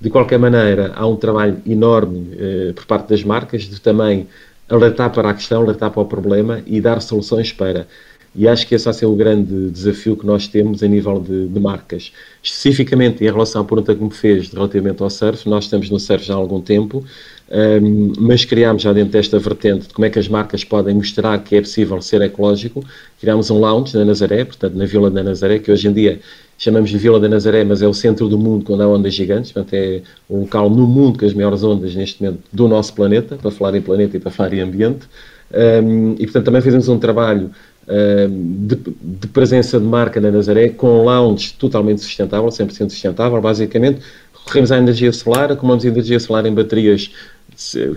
De 0.00 0.08
qualquer 0.08 0.38
maneira, 0.38 0.92
há 0.94 1.06
um 1.06 1.16
trabalho 1.16 1.58
enorme 1.66 2.30
eh, 2.38 2.72
por 2.74 2.86
parte 2.86 3.08
das 3.08 3.22
marcas 3.22 3.62
de 3.62 3.80
também 3.80 4.26
alertar 4.68 5.10
para 5.10 5.30
a 5.30 5.34
questão, 5.34 5.62
alertar 5.62 5.90
para 5.90 6.02
o 6.02 6.06
problema 6.06 6.62
e 6.66 6.80
dar 6.80 7.00
soluções 7.00 7.52
para 7.52 7.86
E 8.34 8.48
acho 8.48 8.66
que 8.66 8.74
esse 8.74 8.84
vai 8.84 8.94
ser 8.94 9.06
o 9.06 9.14
grande 9.14 9.70
desafio 9.70 10.16
que 10.16 10.26
nós 10.26 10.48
temos 10.48 10.82
a 10.82 10.88
nível 10.88 11.20
de, 11.20 11.46
de 11.46 11.60
marcas. 11.60 12.12
Especificamente 12.42 13.22
em 13.22 13.30
relação 13.30 13.62
à 13.62 13.64
pergunta 13.64 13.94
que 13.94 14.02
me 14.02 14.10
fez 14.10 14.52
relativamente 14.52 15.02
ao 15.02 15.10
surf, 15.10 15.48
nós 15.48 15.64
estamos 15.64 15.88
no 15.88 16.00
surf 16.00 16.24
já 16.24 16.34
há 16.34 16.36
algum 16.36 16.60
tempo, 16.60 17.04
um, 17.50 18.12
mas 18.18 18.44
criámos 18.44 18.82
já 18.82 18.92
dentro 18.92 19.12
desta 19.12 19.38
vertente 19.38 19.88
de 19.88 19.94
como 19.94 20.04
é 20.06 20.10
que 20.10 20.18
as 20.18 20.28
marcas 20.28 20.64
podem 20.64 20.94
mostrar 20.94 21.38
que 21.38 21.56
é 21.56 21.60
possível 21.60 22.00
ser 22.00 22.22
ecológico. 22.22 22.82
Criámos 23.20 23.50
um 23.50 23.58
lounge 23.58 23.96
na 23.96 24.04
Nazaré, 24.04 24.44
portanto 24.44 24.74
na 24.74 24.86
Vila 24.86 25.10
da 25.10 25.22
Nazaré, 25.22 25.58
que 25.58 25.70
hoje 25.70 25.88
em 25.88 25.92
dia 25.92 26.20
chamamos 26.56 26.90
de 26.90 26.98
Vila 26.98 27.20
da 27.20 27.28
Nazaré, 27.28 27.62
mas 27.64 27.82
é 27.82 27.86
o 27.86 27.94
centro 27.94 28.28
do 28.28 28.38
mundo 28.38 28.64
quando 28.64 28.82
há 28.82 28.88
ondas 28.88 29.12
gigantes, 29.12 29.52
portanto 29.52 29.74
é 29.74 30.02
o 30.28 30.40
local 30.40 30.70
no 30.70 30.86
mundo 30.86 31.18
com 31.18 31.26
as 31.26 31.34
maiores 31.34 31.62
ondas 31.62 31.94
neste 31.94 32.22
momento 32.22 32.40
do 32.52 32.66
nosso 32.66 32.94
planeta, 32.94 33.36
para 33.36 33.50
falar 33.50 33.76
em 33.76 33.82
planeta 33.82 34.16
e 34.16 34.20
para 34.20 34.30
falar 34.30 34.52
em 34.54 34.60
ambiente. 34.60 35.06
Um, 35.52 36.14
e 36.18 36.24
portanto 36.24 36.46
também 36.46 36.62
fizemos 36.62 36.88
um 36.88 36.98
trabalho 36.98 37.50
de, 37.86 38.76
de, 38.76 39.26
presença 39.28 39.78
de 39.78 39.84
marca 39.84 40.20
na 40.20 40.30
Nazaré, 40.30 40.70
com 40.70 41.04
lounge 41.04 41.54
totalmente 41.58 42.00
sustentável, 42.00 42.48
100% 42.48 42.90
sustentável, 42.90 43.40
basicamente. 43.40 44.00
Recorremos 44.32 44.72
à 44.72 44.78
energia 44.78 45.12
solar, 45.12 45.52
acumulamos 45.52 45.84
energia 45.84 46.20
solar 46.20 46.44
em 46.46 46.52
baterias 46.52 47.10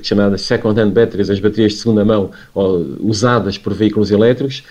chamadas 0.04 0.42
second-hand 0.42 0.92
batteries, 0.92 1.30
as 1.30 1.40
baterias 1.40 1.74
de 1.74 1.80
segunda 1.80 2.04
mão 2.06 2.32
ou, 2.54 2.98
usadas 3.00 3.58
por 3.58 3.74
veículos 3.74 4.12
elétricos, 4.12 4.64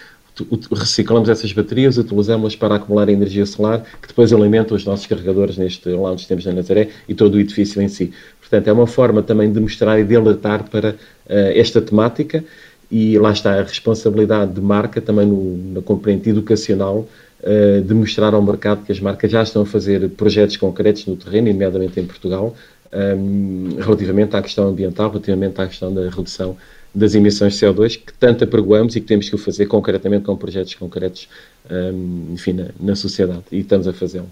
reciclamos 0.73 1.29
essas 1.29 1.53
baterias, 1.53 1.97
utilizamos-las 1.97 2.57
para 2.57 2.75
acumular 2.75 3.09
energia 3.09 3.47
solar, 3.47 3.83
que 4.01 4.09
depois 4.09 4.33
alimenta 4.33 4.75
os 4.75 4.85
nossos 4.85 5.07
carregadores 5.07 5.57
neste 5.57 5.89
lounge 5.89 6.25
que 6.25 6.29
temos 6.29 6.45
na 6.45 6.53
Nazaré 6.53 6.91
e 7.09 7.15
todo 7.15 7.37
o 7.37 7.41
edifício 7.41 7.81
em 7.81 7.89
si. 7.89 8.13
Portanto, 8.41 8.69
é 8.69 8.73
uma 8.73 8.87
forma 8.87 9.23
também 9.23 9.51
de 9.51 9.59
mostrar 9.61 9.99
e 9.99 10.05
de 10.05 10.15
alertar 10.15 10.69
para 10.69 10.91
uh, 10.91 10.97
esta 11.29 11.81
temática 11.81 12.45
e 12.91 13.19
lá 13.19 13.33
está 13.33 13.59
a 13.59 13.63
responsabilidade 13.63 14.53
de 14.53 14.61
marca 14.61 15.01
também 15.01 15.27
no, 15.27 15.57
na 15.75 15.81
componente 15.81 16.29
educacional 16.29 17.09
uh, 17.43 17.83
de 17.83 17.95
mostrar 17.95 18.35
ao 18.35 18.43
mercado 18.43 18.85
que 18.85 18.93
as 18.93 19.01
marcas 19.01 19.31
já 19.31 19.43
estão 19.43 19.63
a 19.63 19.67
fazer 19.67 20.09
projetos 20.11 20.57
concretos 20.57 21.07
no 21.07 21.17
terreno, 21.17 21.51
nomeadamente 21.51 21.99
em 21.99 22.05
Portugal, 22.05 22.55
um, 22.97 23.77
relativamente 23.79 24.35
à 24.35 24.43
questão 24.43 24.69
ambiental, 24.69 25.11
relativamente 25.11 25.61
à 25.61 25.67
questão 25.67 25.93
da 25.93 26.09
redução 26.09 26.57
das 26.95 27.15
emissões 27.15 27.55
de 27.55 27.67
CO2, 27.67 27.99
que 27.99 28.13
tanto 28.15 28.45
apregoamos 28.45 28.97
e 28.97 29.01
que 29.01 29.07
temos 29.07 29.29
que 29.29 29.35
o 29.35 29.39
fazer 29.39 29.67
concretamente 29.67 30.25
com 30.25 30.35
projetos 30.35 30.75
concretos, 30.75 31.29
um, 31.71 32.33
enfim, 32.33 32.55
na, 32.55 32.69
na 32.81 32.97
sociedade, 32.97 33.43
e 33.53 33.61
estamos 33.61 33.87
a 33.87 33.93
fazê-lo. 33.93 34.29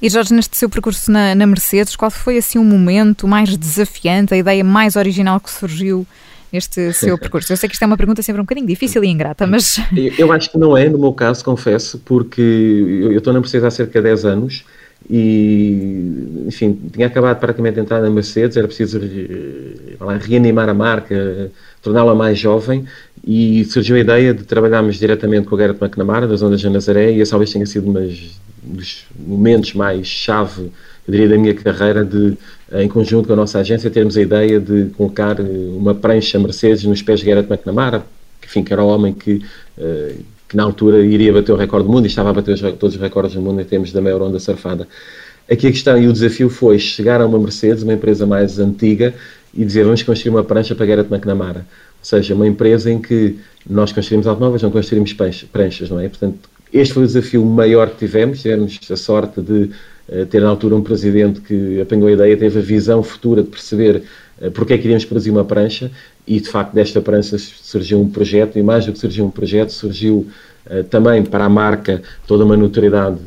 E 0.00 0.08
Jorge, 0.08 0.32
neste 0.32 0.56
seu 0.56 0.68
percurso 0.68 1.10
na, 1.10 1.34
na 1.34 1.46
Mercedes, 1.46 1.94
qual 1.94 2.10
foi 2.10 2.38
assim 2.38 2.58
o 2.58 2.64
momento 2.64 3.28
mais 3.28 3.54
desafiante, 3.56 4.32
a 4.32 4.36
ideia 4.36 4.64
mais 4.64 4.96
original 4.96 5.40
que 5.40 5.50
surgiu 5.50 6.06
neste 6.50 6.92
seu 6.94 7.16
percurso? 7.18 7.52
Eu 7.52 7.56
sei 7.56 7.68
que 7.68 7.74
isto 7.74 7.82
é 7.82 7.86
uma 7.86 7.96
pergunta 7.96 8.22
sempre 8.22 8.40
um 8.40 8.44
bocadinho 8.44 8.66
difícil 8.66 9.02
e 9.04 9.08
ingrata, 9.08 9.46
mas. 9.46 9.78
Eu 10.18 10.32
acho 10.32 10.50
que 10.50 10.58
não 10.58 10.76
é, 10.76 10.88
no 10.88 10.98
meu 10.98 11.12
caso, 11.12 11.44
confesso, 11.44 11.98
porque 12.04 12.40
eu 12.40 13.18
estou 13.18 13.32
na 13.32 13.40
Mercedes 13.40 13.64
há 13.64 13.70
cerca 13.70 14.00
de 14.00 14.04
10 14.04 14.24
anos 14.26 14.64
e, 15.08 16.44
enfim, 16.46 16.78
tinha 16.92 17.06
acabado 17.06 17.38
praticamente 17.38 17.74
de 17.74 17.80
entrar 17.80 18.00
na 18.00 18.10
Mercedes, 18.10 18.56
era 18.56 18.66
preciso 18.66 19.00
lá, 20.00 20.16
reanimar 20.16 20.68
a 20.68 20.74
marca, 20.74 21.50
torná-la 21.82 22.14
mais 22.14 22.38
jovem 22.38 22.84
e 23.24 23.64
surgiu 23.64 23.96
a 23.96 24.00
ideia 24.00 24.34
de 24.34 24.44
trabalharmos 24.44 24.96
diretamente 24.96 25.46
com 25.46 25.54
o 25.54 25.58
Garrett 25.58 25.82
McNamara, 25.82 26.26
da 26.26 26.36
Zona 26.36 26.56
de 26.56 26.68
Nazaré, 26.68 27.12
e 27.12 27.20
esse 27.20 27.30
talvez 27.30 27.52
tenha 27.52 27.66
sido 27.66 27.88
um 27.88 27.92
dos 28.64 29.06
momentos 29.16 29.74
mais 29.74 30.06
chave 30.06 30.70
eu 31.06 31.12
diria, 31.12 31.28
da 31.28 31.38
minha 31.38 31.54
carreira 31.54 32.04
de, 32.04 32.36
eh, 32.72 32.82
em 32.82 32.88
conjunto 32.88 33.28
com 33.28 33.32
a 33.32 33.36
nossa 33.36 33.60
agência, 33.60 33.88
termos 33.90 34.16
a 34.16 34.22
ideia 34.22 34.58
de 34.58 34.86
colocar 34.96 35.38
eh, 35.38 35.42
uma 35.42 35.94
prancha 35.94 36.38
Mercedes 36.38 36.84
nos 36.84 37.00
pés 37.00 37.20
de 37.20 37.26
Garrett 37.26 37.48
McNamara, 37.48 38.04
que, 38.40 38.48
enfim, 38.48 38.64
que 38.64 38.72
era 38.72 38.82
o 38.82 38.88
homem 38.88 39.14
que, 39.14 39.40
eh, 39.78 40.16
que 40.48 40.56
na 40.56 40.62
altura 40.62 41.04
iria 41.04 41.32
bater 41.32 41.52
o 41.52 41.56
recorde 41.56 41.86
do 41.86 41.92
mundo 41.92 42.04
e 42.04 42.08
estava 42.08 42.30
a 42.30 42.32
bater 42.32 42.58
todos 42.76 42.94
os 42.94 43.00
recordes 43.00 43.34
do 43.34 43.40
mundo 43.40 43.60
em 43.60 43.64
termos 43.64 43.92
da 43.92 44.00
maior 44.00 44.22
onda 44.22 44.38
surfada. 44.38 44.86
Aqui 45.50 45.68
a 45.68 45.70
questão 45.70 45.96
e 45.96 46.08
o 46.08 46.12
desafio 46.12 46.48
foi 46.48 46.78
chegar 46.78 47.20
a 47.20 47.26
uma 47.26 47.38
Mercedes, 47.38 47.82
uma 47.82 47.92
empresa 47.92 48.26
mais 48.26 48.58
antiga, 48.58 49.14
e 49.54 49.64
dizer 49.64 49.84
vamos 49.84 50.02
construir 50.02 50.30
uma 50.30 50.44
prancha 50.44 50.74
para 50.74 50.86
Garrett 50.86 51.12
McNamara. 51.12 51.60
Ou 51.60 52.04
seja, 52.04 52.34
uma 52.34 52.46
empresa 52.46 52.90
em 52.90 53.00
que 53.00 53.36
nós 53.68 53.92
construímos 53.92 54.26
automóveis, 54.26 54.62
não 54.62 54.70
construímos 54.70 55.14
pranchas, 55.52 55.88
não 55.88 55.98
é? 56.00 56.08
Portanto, 56.08 56.38
este 56.72 56.94
foi 56.94 57.04
o 57.04 57.06
desafio 57.06 57.44
maior 57.44 57.90
que 57.90 57.98
tivemos. 57.98 58.42
Tivemos 58.42 58.78
a 58.90 58.96
sorte 58.96 59.40
de 59.40 59.70
eh, 60.08 60.24
ter 60.24 60.40
na 60.40 60.48
altura 60.48 60.76
um 60.76 60.82
presidente 60.82 61.40
que 61.40 61.80
apanhou 61.80 62.08
a 62.08 62.12
ideia, 62.12 62.36
teve 62.36 62.58
a 62.58 62.62
visão 62.62 63.02
futura 63.02 63.42
de 63.42 63.48
perceber 63.48 63.96
uh, 63.96 64.02
porque 64.52 64.74
é 64.74 64.78
que 64.78 64.84
iríamos 64.84 65.04
produzir 65.04 65.30
uma 65.30 65.44
prancha? 65.44 65.90
E 66.26 66.40
de 66.40 66.48
facto 66.48 66.74
desta 66.74 67.00
prancha 67.00 67.38
surgiu 67.38 68.00
um 68.00 68.08
projeto 68.08 68.58
e 68.58 68.62
mais 68.62 68.84
do 68.84 68.92
que 68.92 68.98
surgiu 68.98 69.24
um 69.24 69.30
projeto, 69.30 69.70
surgiu 69.70 70.26
uh, 70.66 70.84
também 70.84 71.22
para 71.22 71.44
a 71.44 71.48
marca 71.48 72.02
toda 72.26 72.44
uma 72.44 72.56
notoriedade 72.56 73.18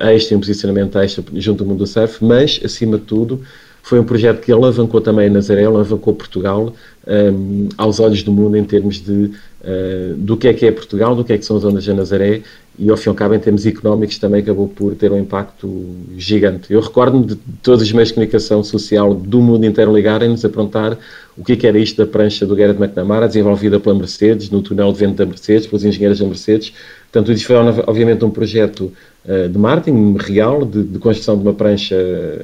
extra, 0.00 0.36
um 0.36 0.40
posicionamento 0.40 0.98
extra 0.98 1.24
junto 1.34 1.62
ao 1.62 1.68
mundo 1.68 1.78
do 1.78 1.86
surf, 1.86 2.24
mas 2.24 2.60
acima 2.64 2.98
de 2.98 3.04
tudo 3.04 3.42
foi 3.84 4.00
um 4.00 4.04
projeto 4.04 4.40
que 4.40 4.50
alavancou 4.50 4.98
também 4.98 5.28
Nazaré, 5.28 5.64
alavancou 5.64 6.14
Portugal 6.14 6.72
um, 7.06 7.68
aos 7.76 8.00
olhos 8.00 8.22
do 8.22 8.32
mundo 8.32 8.56
em 8.56 8.64
termos 8.64 8.96
de 8.96 9.12
uh, 9.12 10.14
do 10.16 10.38
que 10.38 10.48
é 10.48 10.54
que 10.54 10.64
é 10.64 10.72
Portugal, 10.72 11.14
do 11.14 11.22
que 11.22 11.34
é 11.34 11.38
que 11.38 11.44
são 11.44 11.58
as 11.58 11.64
ondas 11.64 11.84
da 11.84 11.92
Nazaré 11.92 12.40
e 12.78 12.88
ao 12.88 12.96
fim 12.96 13.08
e 13.08 13.10
ao 13.10 13.14
cabo 13.14 13.34
em 13.34 13.38
termos 13.38 13.66
económicos 13.66 14.16
também 14.16 14.40
acabou 14.40 14.68
por 14.68 14.94
ter 14.94 15.12
um 15.12 15.18
impacto 15.18 15.68
gigante. 16.16 16.72
Eu 16.72 16.80
recordo-me 16.80 17.26
de 17.26 17.36
todos 17.62 17.82
os 17.82 17.92
meios 17.92 18.08
de 18.08 18.14
comunicação 18.14 18.64
social 18.64 19.14
do 19.14 19.42
mundo 19.42 19.66
inteiro 19.66 19.94
ligarem-nos 19.94 20.42
a 20.46 20.48
perguntar 20.48 20.98
o 21.36 21.44
que, 21.44 21.52
é 21.52 21.56
que 21.56 21.66
era 21.66 21.78
isto 21.78 21.98
da 21.98 22.10
prancha 22.10 22.46
do 22.46 22.56
Garrett 22.56 22.80
McNamara, 22.80 23.26
desenvolvida 23.26 23.78
pela 23.78 23.94
Mercedes, 23.94 24.48
no 24.48 24.62
túnel 24.62 24.92
de 24.92 24.98
vento 24.98 25.16
da 25.16 25.26
Mercedes, 25.26 25.66
pelos 25.66 25.84
engenheiros 25.84 26.20
da 26.20 26.26
Mercedes. 26.26 26.72
Portanto, 27.14 27.30
isso 27.30 27.46
foi 27.46 27.54
obviamente 27.86 28.24
um 28.24 28.30
projeto 28.30 28.92
uh, 29.24 29.48
de 29.48 29.56
marketing 29.56 30.16
real, 30.18 30.64
de, 30.64 30.82
de, 30.82 30.98
construção 30.98 31.36
de 31.36 31.42
uma 31.42 31.54
prancha, 31.54 31.96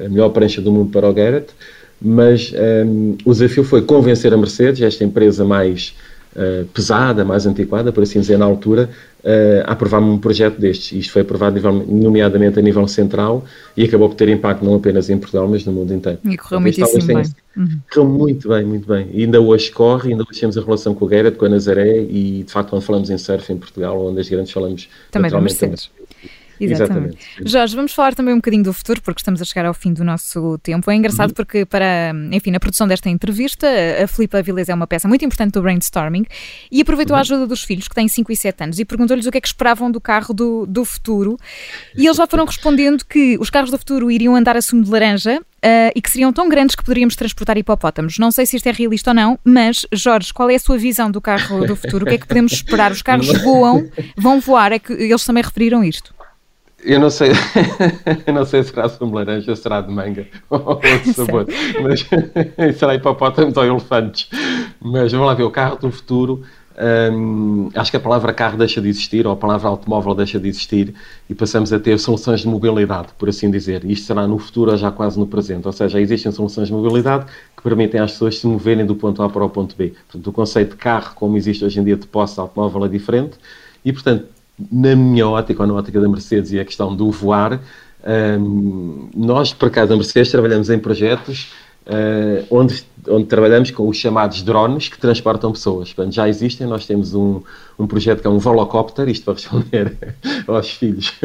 a 0.05 0.07
melhor 0.07 0.29
prancha 0.29 0.61
do 0.61 0.71
mundo 0.71 0.89
para 0.89 1.09
o 1.09 1.13
Garrett, 1.13 1.47
mas 2.01 2.53
um, 2.53 2.55
ehm, 2.55 3.17
o 3.25 3.31
desafio 3.33 3.65
foi 3.65 3.81
convencer 3.81 4.33
a 4.33 4.37
Mercedes, 4.37 4.81
esta 4.81 5.03
empresa 5.03 5.43
mais 5.43 5.93
uh, 6.35 6.65
pesada, 6.67 7.23
mais 7.25 7.45
antiquada, 7.45 7.91
por 7.91 8.03
assim 8.03 8.19
dizer, 8.19 8.37
na 8.37 8.45
altura, 8.45 8.89
uh, 9.23 9.63
a 9.65 9.71
aprovar 9.71 10.01
um 10.01 10.17
projeto 10.17 10.59
destes. 10.59 10.91
Isto 10.91 11.13
foi 11.13 11.21
aprovado 11.21 11.59
nomeadamente 11.87 12.59
a 12.59 12.61
nível 12.61 12.87
central 12.87 13.45
e 13.75 13.83
acabou 13.83 14.09
por 14.09 14.15
ter 14.15 14.29
impacto 14.29 14.63
não 14.63 14.75
apenas 14.75 15.09
em 15.09 15.17
Portugal, 15.17 15.47
mas 15.47 15.65
no 15.65 15.73
mundo 15.73 15.93
inteiro. 15.93 16.19
E 16.23 16.37
correu 16.37 16.61
muitíssimo 16.61 17.05
bem. 17.05 17.23
Uhum. 17.55 17.79
Correu 17.93 18.09
muito 18.09 18.49
bem, 18.49 18.65
muito 18.65 18.87
bem. 18.87 19.09
E 19.13 19.23
ainda 19.23 19.41
hoje 19.41 19.71
corre, 19.71 20.11
ainda 20.11 20.23
hoje 20.29 20.39
temos 20.39 20.57
a 20.57 20.61
relação 20.61 20.93
com 20.93 21.05
o 21.05 21.07
Garrett, 21.07 21.37
com 21.37 21.45
a 21.45 21.49
Nazaré 21.49 22.01
e, 22.01 22.43
de 22.43 22.51
facto, 22.51 22.69
quando 22.69 22.81
falamos 22.81 23.09
em 23.09 23.17
surf 23.17 23.51
em 23.51 23.57
Portugal, 23.57 24.03
onde 24.05 24.19
as 24.19 24.29
grandes 24.29 24.51
falamos... 24.51 24.87
Também 25.11 25.29
da 25.29 25.41
Mercedes. 25.41 25.89
Exatamente. 26.65 27.17
Exatamente. 27.17 27.51
Jorge, 27.51 27.75
vamos 27.75 27.93
falar 27.93 28.13
também 28.13 28.33
um 28.33 28.37
bocadinho 28.37 28.63
do 28.63 28.73
futuro, 28.73 29.01
porque 29.01 29.21
estamos 29.21 29.41
a 29.41 29.45
chegar 29.45 29.65
ao 29.65 29.73
fim 29.73 29.93
do 29.93 30.03
nosso 30.03 30.57
tempo. 30.59 30.89
É 30.91 30.95
engraçado 30.95 31.29
uhum. 31.29 31.35
porque, 31.35 31.65
para, 31.65 32.13
enfim, 32.31 32.51
na 32.51 32.59
produção 32.59 32.87
desta 32.87 33.09
entrevista, 33.09 33.67
a 34.03 34.07
Filipa 34.07 34.41
Vilés 34.41 34.69
é 34.69 34.73
uma 34.73 34.87
peça 34.87 35.07
muito 35.07 35.23
importante 35.25 35.53
do 35.53 35.61
brainstorming 35.61 36.25
e 36.71 36.81
aproveitou 36.81 37.15
uhum. 37.15 37.19
a 37.19 37.21
ajuda 37.21 37.47
dos 37.47 37.63
filhos, 37.63 37.87
que 37.87 37.95
têm 37.95 38.07
5 38.07 38.31
e 38.31 38.35
7 38.35 38.63
anos, 38.63 38.79
e 38.79 38.85
perguntou-lhes 38.85 39.25
o 39.25 39.31
que 39.31 39.37
é 39.37 39.41
que 39.41 39.47
esperavam 39.47 39.89
do 39.91 39.99
carro 39.99 40.33
do, 40.33 40.65
do 40.65 40.85
futuro. 40.85 41.37
E 41.95 42.05
eles 42.05 42.17
já 42.17 42.27
foram 42.27 42.45
respondendo 42.45 43.05
que 43.05 43.37
os 43.39 43.49
carros 43.49 43.71
do 43.71 43.77
futuro 43.77 44.11
iriam 44.11 44.35
andar 44.35 44.55
a 44.55 44.61
sumo 44.61 44.83
de 44.83 44.89
laranja 44.89 45.41
Uh, 45.63 45.93
e 45.95 46.01
que 46.01 46.09
seriam 46.09 46.33
tão 46.33 46.49
grandes 46.49 46.75
que 46.75 46.83
poderíamos 46.83 47.15
transportar 47.15 47.55
hipopótamos. 47.55 48.17
Não 48.17 48.31
sei 48.31 48.47
se 48.47 48.57
isto 48.57 48.65
é 48.67 48.71
realista 48.71 49.11
ou 49.11 49.13
não, 49.13 49.39
mas, 49.43 49.85
Jorge, 49.93 50.33
qual 50.33 50.49
é 50.49 50.55
a 50.55 50.59
sua 50.59 50.75
visão 50.75 51.11
do 51.11 51.21
carro 51.21 51.67
do 51.67 51.75
futuro? 51.75 52.03
O 52.03 52.09
que 52.09 52.15
é 52.15 52.17
que 52.17 52.25
podemos 52.25 52.51
esperar? 52.51 52.91
Os 52.91 53.03
carros 53.03 53.27
voam, 53.43 53.87
vão 54.17 54.39
voar, 54.39 54.71
é 54.71 54.79
que 54.79 54.91
eles 54.91 55.23
também 55.23 55.43
referiram 55.43 55.83
isto. 55.83 56.15
Eu 56.83 56.99
não 56.99 57.09
sei, 57.09 57.31
eu 58.25 58.33
não 58.33 58.45
sei 58.45 58.63
se 58.63 58.69
será 58.69 58.89
sumo 58.89 59.15
laranja, 59.15 59.55
será 59.55 59.81
de 59.81 59.91
manga 59.91 60.27
ou 60.49 60.59
outro 60.59 61.13
sabor, 61.13 61.47
mas 61.81 62.07
será 62.77 62.95
hipopótamos 62.95 63.55
ou 63.55 63.65
elefantes. 63.65 64.29
Mas 64.79 65.11
vamos 65.11 65.27
lá 65.27 65.33
ver, 65.33 65.43
o 65.43 65.51
carro 65.51 65.77
do 65.77 65.91
futuro, 65.91 66.41
hum, 67.13 67.69
acho 67.75 67.91
que 67.91 67.97
a 67.97 67.99
palavra 67.99 68.33
carro 68.33 68.57
deixa 68.57 68.81
de 68.81 68.89
existir, 68.89 69.27
ou 69.27 69.33
a 69.33 69.35
palavra 69.35 69.69
automóvel 69.69 70.15
deixa 70.15 70.39
de 70.39 70.49
existir, 70.49 70.93
e 71.29 71.35
passamos 71.35 71.71
a 71.71 71.79
ter 71.79 71.99
soluções 71.99 72.41
de 72.41 72.47
mobilidade, 72.47 73.09
por 73.17 73.29
assim 73.29 73.51
dizer. 73.51 73.85
Isto 73.85 74.07
será 74.07 74.27
no 74.27 74.39
futuro 74.39 74.71
ou 74.71 74.77
já 74.77 74.91
quase 74.91 75.19
no 75.19 75.27
presente, 75.27 75.67
ou 75.67 75.73
seja, 75.73 76.01
existem 76.01 76.31
soluções 76.31 76.67
de 76.67 76.73
mobilidade 76.73 77.25
que 77.55 77.61
permitem 77.61 78.01
às 78.01 78.13
pessoas 78.13 78.39
se 78.39 78.47
moverem 78.47 78.85
do 78.85 78.95
ponto 78.95 79.21
A 79.21 79.29
para 79.29 79.45
o 79.45 79.49
ponto 79.49 79.75
B. 79.75 79.93
Portanto, 80.07 80.27
o 80.27 80.33
conceito 80.33 80.71
de 80.71 80.77
carro, 80.77 81.13
como 81.13 81.37
existe 81.37 81.63
hoje 81.63 81.79
em 81.79 81.83
dia 81.83 81.95
de 81.95 82.07
posse 82.07 82.33
de 82.33 82.39
automóvel, 82.39 82.85
é 82.85 82.89
diferente, 82.89 83.37
e 83.85 83.93
portanto, 83.93 84.25
na 84.71 84.95
minha 84.95 85.27
ótica, 85.27 85.63
ou 85.63 85.67
na 85.67 85.73
ótica 85.73 85.99
da 85.99 86.07
Mercedes, 86.07 86.51
e 86.51 86.59
a 86.59 86.65
questão 86.65 86.95
do 86.95 87.09
voar, 87.11 87.59
um, 88.39 89.09
nós, 89.15 89.53
por 89.53 89.67
acaso, 89.67 89.89
da 89.89 89.95
Mercedes, 89.95 90.31
trabalhamos 90.31 90.69
em 90.69 90.79
projetos 90.79 91.51
uh, 91.85 92.45
onde, 92.49 92.83
onde 93.07 93.25
trabalhamos 93.25 93.71
com 93.71 93.87
os 93.87 93.97
chamados 93.97 94.41
drones 94.41 94.87
que 94.87 94.97
transportam 94.97 95.51
pessoas. 95.51 95.93
Portanto, 95.93 96.13
já 96.13 96.27
existem, 96.27 96.67
nós 96.67 96.85
temos 96.85 97.13
um, 97.13 97.41
um 97.77 97.87
projeto 97.87 98.21
que 98.21 98.27
é 98.27 98.29
um 98.29 98.39
volocóptero, 98.39 99.09
isto 99.09 99.25
para 99.25 99.33
responder 99.33 99.97
aos 100.47 100.71
filhos 100.71 101.13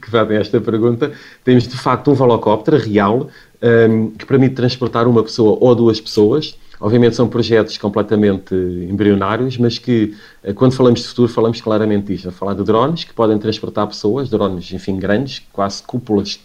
que 0.00 0.10
fazem 0.10 0.36
esta 0.36 0.60
pergunta. 0.60 1.12
Temos, 1.44 1.66
de 1.66 1.76
facto, 1.76 2.10
um 2.10 2.14
volocóptero 2.14 2.76
real 2.76 3.28
um, 3.62 4.10
que 4.10 4.26
permite 4.26 4.54
transportar 4.54 5.06
uma 5.06 5.22
pessoa 5.22 5.58
ou 5.60 5.74
duas 5.74 6.00
pessoas 6.00 6.56
Obviamente 6.80 7.16
são 7.16 7.28
projetos 7.28 7.76
completamente 7.76 8.54
embrionários, 8.54 9.58
mas 9.58 9.78
que 9.78 10.16
quando 10.54 10.72
falamos 10.72 11.00
de 11.00 11.08
futuro 11.08 11.28
falamos 11.28 11.60
claramente 11.60 12.06
disto. 12.06 12.28
A 12.28 12.32
falar 12.32 12.54
de 12.54 12.62
drones 12.62 13.04
que 13.04 13.12
podem 13.12 13.38
transportar 13.38 13.86
pessoas, 13.86 14.28
drones, 14.28 14.72
enfim, 14.72 14.96
grandes, 14.96 15.42
quase 15.52 15.82
cúpulas, 15.82 16.38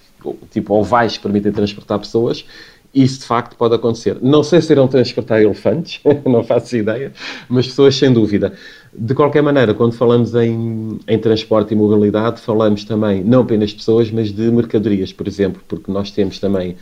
tipo 0.51 0.73
ovais 0.73 1.17
que 1.17 1.23
permitem 1.23 1.51
transportar 1.51 1.99
pessoas, 1.99 2.45
isso 2.93 3.21
de 3.21 3.25
facto 3.25 3.55
pode 3.55 3.73
acontecer. 3.73 4.17
Não 4.21 4.43
sei 4.43 4.61
se 4.61 4.71
irão 4.71 4.87
transportar 4.87 5.41
elefantes, 5.41 5.99
não 6.25 6.43
faço 6.43 6.77
ideia, 6.77 7.11
mas 7.49 7.67
pessoas 7.67 7.95
sem 7.95 8.13
dúvida. 8.13 8.53
De 8.95 9.15
qualquer 9.15 9.41
maneira, 9.41 9.73
quando 9.73 9.93
falamos 9.93 10.35
em, 10.35 10.99
em 11.07 11.17
transporte 11.17 11.73
e 11.73 11.75
mobilidade, 11.75 12.39
falamos 12.39 12.83
também 12.83 13.23
não 13.23 13.41
apenas 13.41 13.71
de 13.71 13.77
pessoas, 13.77 14.11
mas 14.11 14.31
de 14.31 14.51
mercadorias, 14.51 15.11
por 15.11 15.27
exemplo, 15.27 15.61
porque 15.67 15.91
nós 15.91 16.11
temos 16.11 16.37
também 16.39 16.75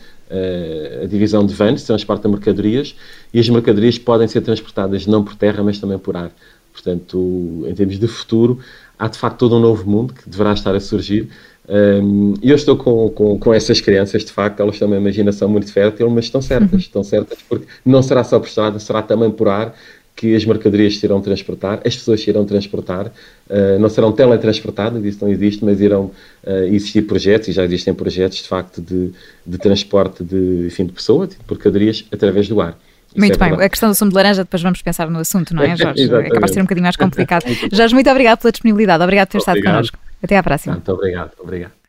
a 1.02 1.06
divisão 1.06 1.44
de 1.44 1.54
vans, 1.54 1.84
transporte 1.84 2.22
de 2.22 2.28
mercadorias, 2.28 2.94
e 3.32 3.40
as 3.40 3.48
mercadorias 3.48 3.98
podem 3.98 4.26
ser 4.28 4.40
transportadas 4.40 5.06
não 5.06 5.22
por 5.22 5.34
terra, 5.34 5.62
mas 5.62 5.78
também 5.78 5.98
por 5.98 6.16
ar. 6.16 6.30
Portanto, 6.72 7.64
em 7.68 7.74
termos 7.74 7.98
de 7.98 8.08
futuro, 8.08 8.58
há 8.98 9.08
de 9.08 9.18
facto 9.18 9.38
todo 9.38 9.56
um 9.56 9.60
novo 9.60 9.88
mundo 9.88 10.14
que 10.14 10.28
deverá 10.28 10.52
estar 10.52 10.74
a 10.74 10.80
surgir 10.80 11.28
um, 11.68 12.34
eu 12.42 12.56
estou 12.56 12.76
com, 12.76 13.08
com, 13.10 13.38
com, 13.38 13.54
essas 13.54 13.80
crianças, 13.80 14.24
de 14.24 14.32
facto, 14.32 14.60
elas 14.60 14.78
têm 14.78 14.86
uma 14.86 14.96
imaginação 14.96 15.48
muito 15.48 15.72
fértil, 15.72 16.10
mas 16.10 16.24
estão 16.24 16.42
certas, 16.42 16.72
uhum. 16.72 16.78
estão 16.78 17.04
certas, 17.04 17.38
porque 17.48 17.66
não 17.84 18.02
será 18.02 18.24
só 18.24 18.38
por 18.40 18.48
estrada, 18.48 18.78
será 18.78 19.00
também 19.00 19.30
por 19.30 19.48
ar 19.48 19.74
que 20.14 20.36
as 20.36 20.44
mercadorias 20.44 20.98
se 20.98 21.06
irão 21.06 21.20
transportar, 21.20 21.80
as 21.84 21.96
pessoas 21.96 22.20
se 22.20 22.30
irão 22.30 22.44
transportar, 22.44 23.06
uh, 23.06 23.78
não 23.80 23.88
serão 23.88 24.12
teletransportadas, 24.12 25.04
isso 25.04 25.24
não 25.24 25.32
existe, 25.32 25.64
mas 25.64 25.80
irão 25.80 26.10
uh, 26.44 26.50
existir 26.66 27.02
projetos, 27.02 27.48
e 27.48 27.52
já 27.52 27.64
existem 27.64 27.94
projetos, 27.94 28.38
de 28.38 28.48
facto, 28.48 28.80
de, 28.80 29.10
de 29.46 29.58
transporte 29.58 30.22
de, 30.22 30.66
enfim, 30.66 30.86
de 30.86 30.92
pessoas, 30.92 31.30
de 31.30 31.36
mercadorias, 31.48 32.04
através 32.12 32.48
do 32.48 32.60
ar. 32.60 32.78
Muito 33.16 33.34
é 33.34 33.36
bem, 33.36 33.48
verdade. 33.48 33.66
a 33.66 33.68
questão 33.68 33.88
do 33.90 33.94
sumo 33.94 34.10
de 34.10 34.16
laranja, 34.16 34.42
depois 34.42 34.62
vamos 34.62 34.80
pensar 34.80 35.10
no 35.10 35.18
assunto, 35.18 35.54
não 35.54 35.62
é, 35.62 35.74
Jorge? 35.76 36.08
capaz 36.08 36.50
de 36.50 36.54
ser 36.54 36.60
um 36.60 36.64
bocadinho 36.64 36.84
mais 36.84 36.96
complicado. 36.96 37.44
Jorge, 37.72 37.94
muito 37.94 38.10
obrigado 38.10 38.38
pela 38.40 38.52
disponibilidade, 38.52 39.02
obrigado 39.02 39.28
por 39.28 39.32
ter 39.32 39.38
estado 39.38 39.62
connosco. 39.62 39.98
Até 40.22 40.36
à 40.36 40.42
próxima. 40.42 40.74
Muito 40.74 40.92
obrigado, 40.92 41.32
obrigado. 41.40 41.81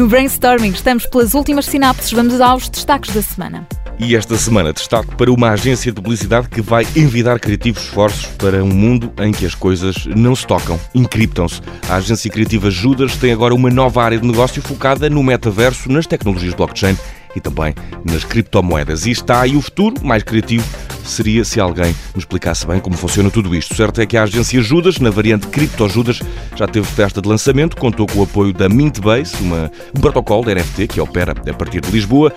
No 0.00 0.08
Brainstorming 0.08 0.70
estamos 0.70 1.04
pelas 1.04 1.34
últimas 1.34 1.66
sinapses, 1.66 2.10
vamos 2.10 2.40
aos 2.40 2.70
destaques 2.70 3.14
da 3.14 3.20
semana. 3.20 3.68
E 3.98 4.16
esta 4.16 4.34
semana 4.38 4.72
destaque 4.72 5.14
para 5.14 5.30
uma 5.30 5.50
agência 5.50 5.92
de 5.92 6.00
publicidade 6.00 6.48
que 6.48 6.62
vai 6.62 6.86
envidar 6.96 7.38
criativos 7.38 7.82
esforços 7.82 8.24
para 8.38 8.64
um 8.64 8.72
mundo 8.72 9.12
em 9.18 9.30
que 9.30 9.44
as 9.44 9.54
coisas 9.54 10.06
não 10.06 10.34
se 10.34 10.46
tocam, 10.46 10.80
encriptam-se. 10.94 11.60
A 11.86 11.96
agência 11.96 12.30
criativa 12.30 12.70
Judas 12.70 13.14
tem 13.16 13.30
agora 13.30 13.54
uma 13.54 13.68
nova 13.68 14.02
área 14.02 14.18
de 14.18 14.26
negócio 14.26 14.62
focada 14.62 15.10
no 15.10 15.22
metaverso, 15.22 15.92
nas 15.92 16.06
tecnologias 16.06 16.54
blockchain 16.54 16.96
e 17.34 17.40
também 17.40 17.74
nas 18.04 18.24
criptomoedas. 18.24 19.06
E 19.06 19.10
está 19.10 19.40
aí 19.40 19.56
o 19.56 19.60
futuro 19.60 19.94
mais 20.04 20.22
criativo 20.22 20.64
seria 21.04 21.44
se 21.44 21.60
alguém 21.60 21.94
nos 22.14 22.22
explicasse 22.22 22.66
bem 22.66 22.80
como 22.80 22.96
funciona 22.96 23.30
tudo 23.30 23.54
isto. 23.54 23.74
Certo 23.74 24.00
é 24.00 24.06
que 24.06 24.16
a 24.16 24.22
agência 24.22 24.60
Judas, 24.62 24.98
na 24.98 25.10
variante 25.10 25.46
Cripto 25.48 25.88
Judas, 25.88 26.20
já 26.56 26.66
teve 26.66 26.86
festa 26.86 27.20
de 27.20 27.28
lançamento, 27.28 27.76
contou 27.76 28.06
com 28.06 28.20
o 28.20 28.22
apoio 28.22 28.52
da 28.52 28.68
Mintbase, 28.68 29.34
uma, 29.40 29.70
um 29.96 30.00
protocolo 30.00 30.44
de 30.44 30.54
NFT 30.54 30.86
que 30.88 31.00
opera 31.00 31.32
a 31.32 31.54
partir 31.54 31.80
de 31.80 31.90
Lisboa. 31.90 32.32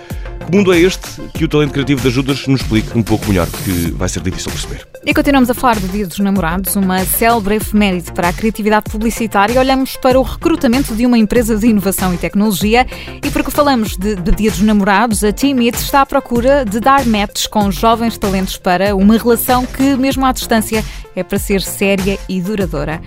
Que 0.46 0.56
mundo 0.56 0.72
é 0.72 0.78
este 0.78 1.20
que 1.32 1.44
o 1.44 1.48
talento 1.48 1.72
criativo 1.72 2.02
da 2.02 2.10
Judas 2.10 2.46
nos 2.46 2.60
explique 2.60 2.96
um 2.96 3.02
pouco 3.02 3.26
melhor, 3.26 3.48
que 3.48 3.90
vai 3.92 4.08
ser 4.08 4.22
difícil 4.22 4.52
perceber. 4.52 4.86
E 5.04 5.14
continuamos 5.14 5.48
a 5.48 5.54
falar 5.54 5.78
do 5.80 5.88
Dia 5.88 6.06
dos 6.06 6.18
Namorados, 6.18 6.76
uma 6.76 7.04
célebre 7.04 7.56
efeméride 7.56 8.12
para 8.12 8.28
a 8.28 8.32
criatividade 8.32 8.90
publicitária. 8.90 9.58
Olhamos 9.58 9.96
para 9.96 10.20
o 10.20 10.22
recrutamento 10.22 10.94
de 10.94 11.06
uma 11.06 11.16
empresa 11.16 11.56
de 11.56 11.66
inovação 11.66 12.12
e 12.12 12.18
tecnologia 12.18 12.86
e 13.24 13.30
porque 13.30 13.50
falamos 13.50 13.96
de, 13.96 14.16
de 14.16 14.32
Dia 14.32 14.50
dos 14.50 14.60
Namorados, 14.60 15.24
a 15.24 15.32
Team 15.32 15.58
It 15.60 15.78
está 15.78 16.02
à 16.02 16.06
procura 16.06 16.64
de 16.64 16.78
dar 16.78 17.04
matches 17.06 17.46
com 17.46 17.70
jovens 17.70 18.18
talentos 18.18 18.56
para 18.58 18.94
uma 18.94 19.16
relação 19.16 19.64
que, 19.64 19.96
mesmo 19.96 20.24
à 20.26 20.32
distância, 20.32 20.84
é 21.16 21.22
para 21.22 21.38
ser 21.38 21.62
séria 21.62 22.18
e 22.28 22.40
duradoura. 22.40 23.00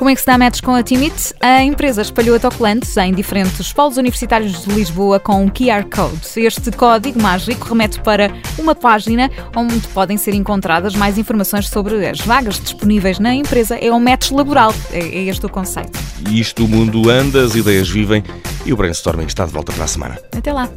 Como 0.00 0.08
é 0.08 0.14
que 0.14 0.20
se 0.22 0.26
dá 0.26 0.38
match 0.38 0.62
com 0.62 0.74
a 0.74 0.82
Timit? 0.82 1.34
A 1.42 1.62
empresa 1.62 2.00
espalhou 2.00 2.34
autocolantes 2.34 2.96
em 2.96 3.12
diferentes 3.12 3.70
polos 3.70 3.98
universitários 3.98 4.64
de 4.64 4.72
Lisboa 4.72 5.20
com 5.20 5.44
um 5.44 5.48
QR 5.50 5.84
Code. 5.94 6.18
Este 6.36 6.70
código 6.80 7.20
mágico 7.20 7.68
remete 7.68 8.00
para 8.00 8.32
uma 8.58 8.74
página 8.74 9.30
onde 9.54 9.86
podem 9.88 10.16
ser 10.16 10.32
encontradas 10.32 10.94
mais 10.94 11.18
informações 11.18 11.68
sobre 11.68 12.08
as 12.08 12.20
vagas 12.20 12.58
disponíveis 12.58 13.18
na 13.18 13.34
empresa. 13.34 13.76
É 13.76 13.92
um 13.92 14.00
match 14.00 14.30
laboral, 14.30 14.72
é, 14.90 15.00
é 15.00 15.24
este 15.24 15.44
o 15.44 15.48
conceito. 15.50 15.98
Isto 16.30 16.64
o 16.64 16.68
mundo 16.68 17.10
anda, 17.10 17.44
as 17.44 17.54
ideias 17.54 17.90
vivem 17.90 18.24
e 18.64 18.72
o 18.72 18.76
brainstorming 18.78 19.26
está 19.26 19.44
de 19.44 19.52
volta 19.52 19.72
para 19.72 19.84
a 19.84 19.88
semana. 19.88 20.18
Até 20.34 20.54
lá. 20.54 20.70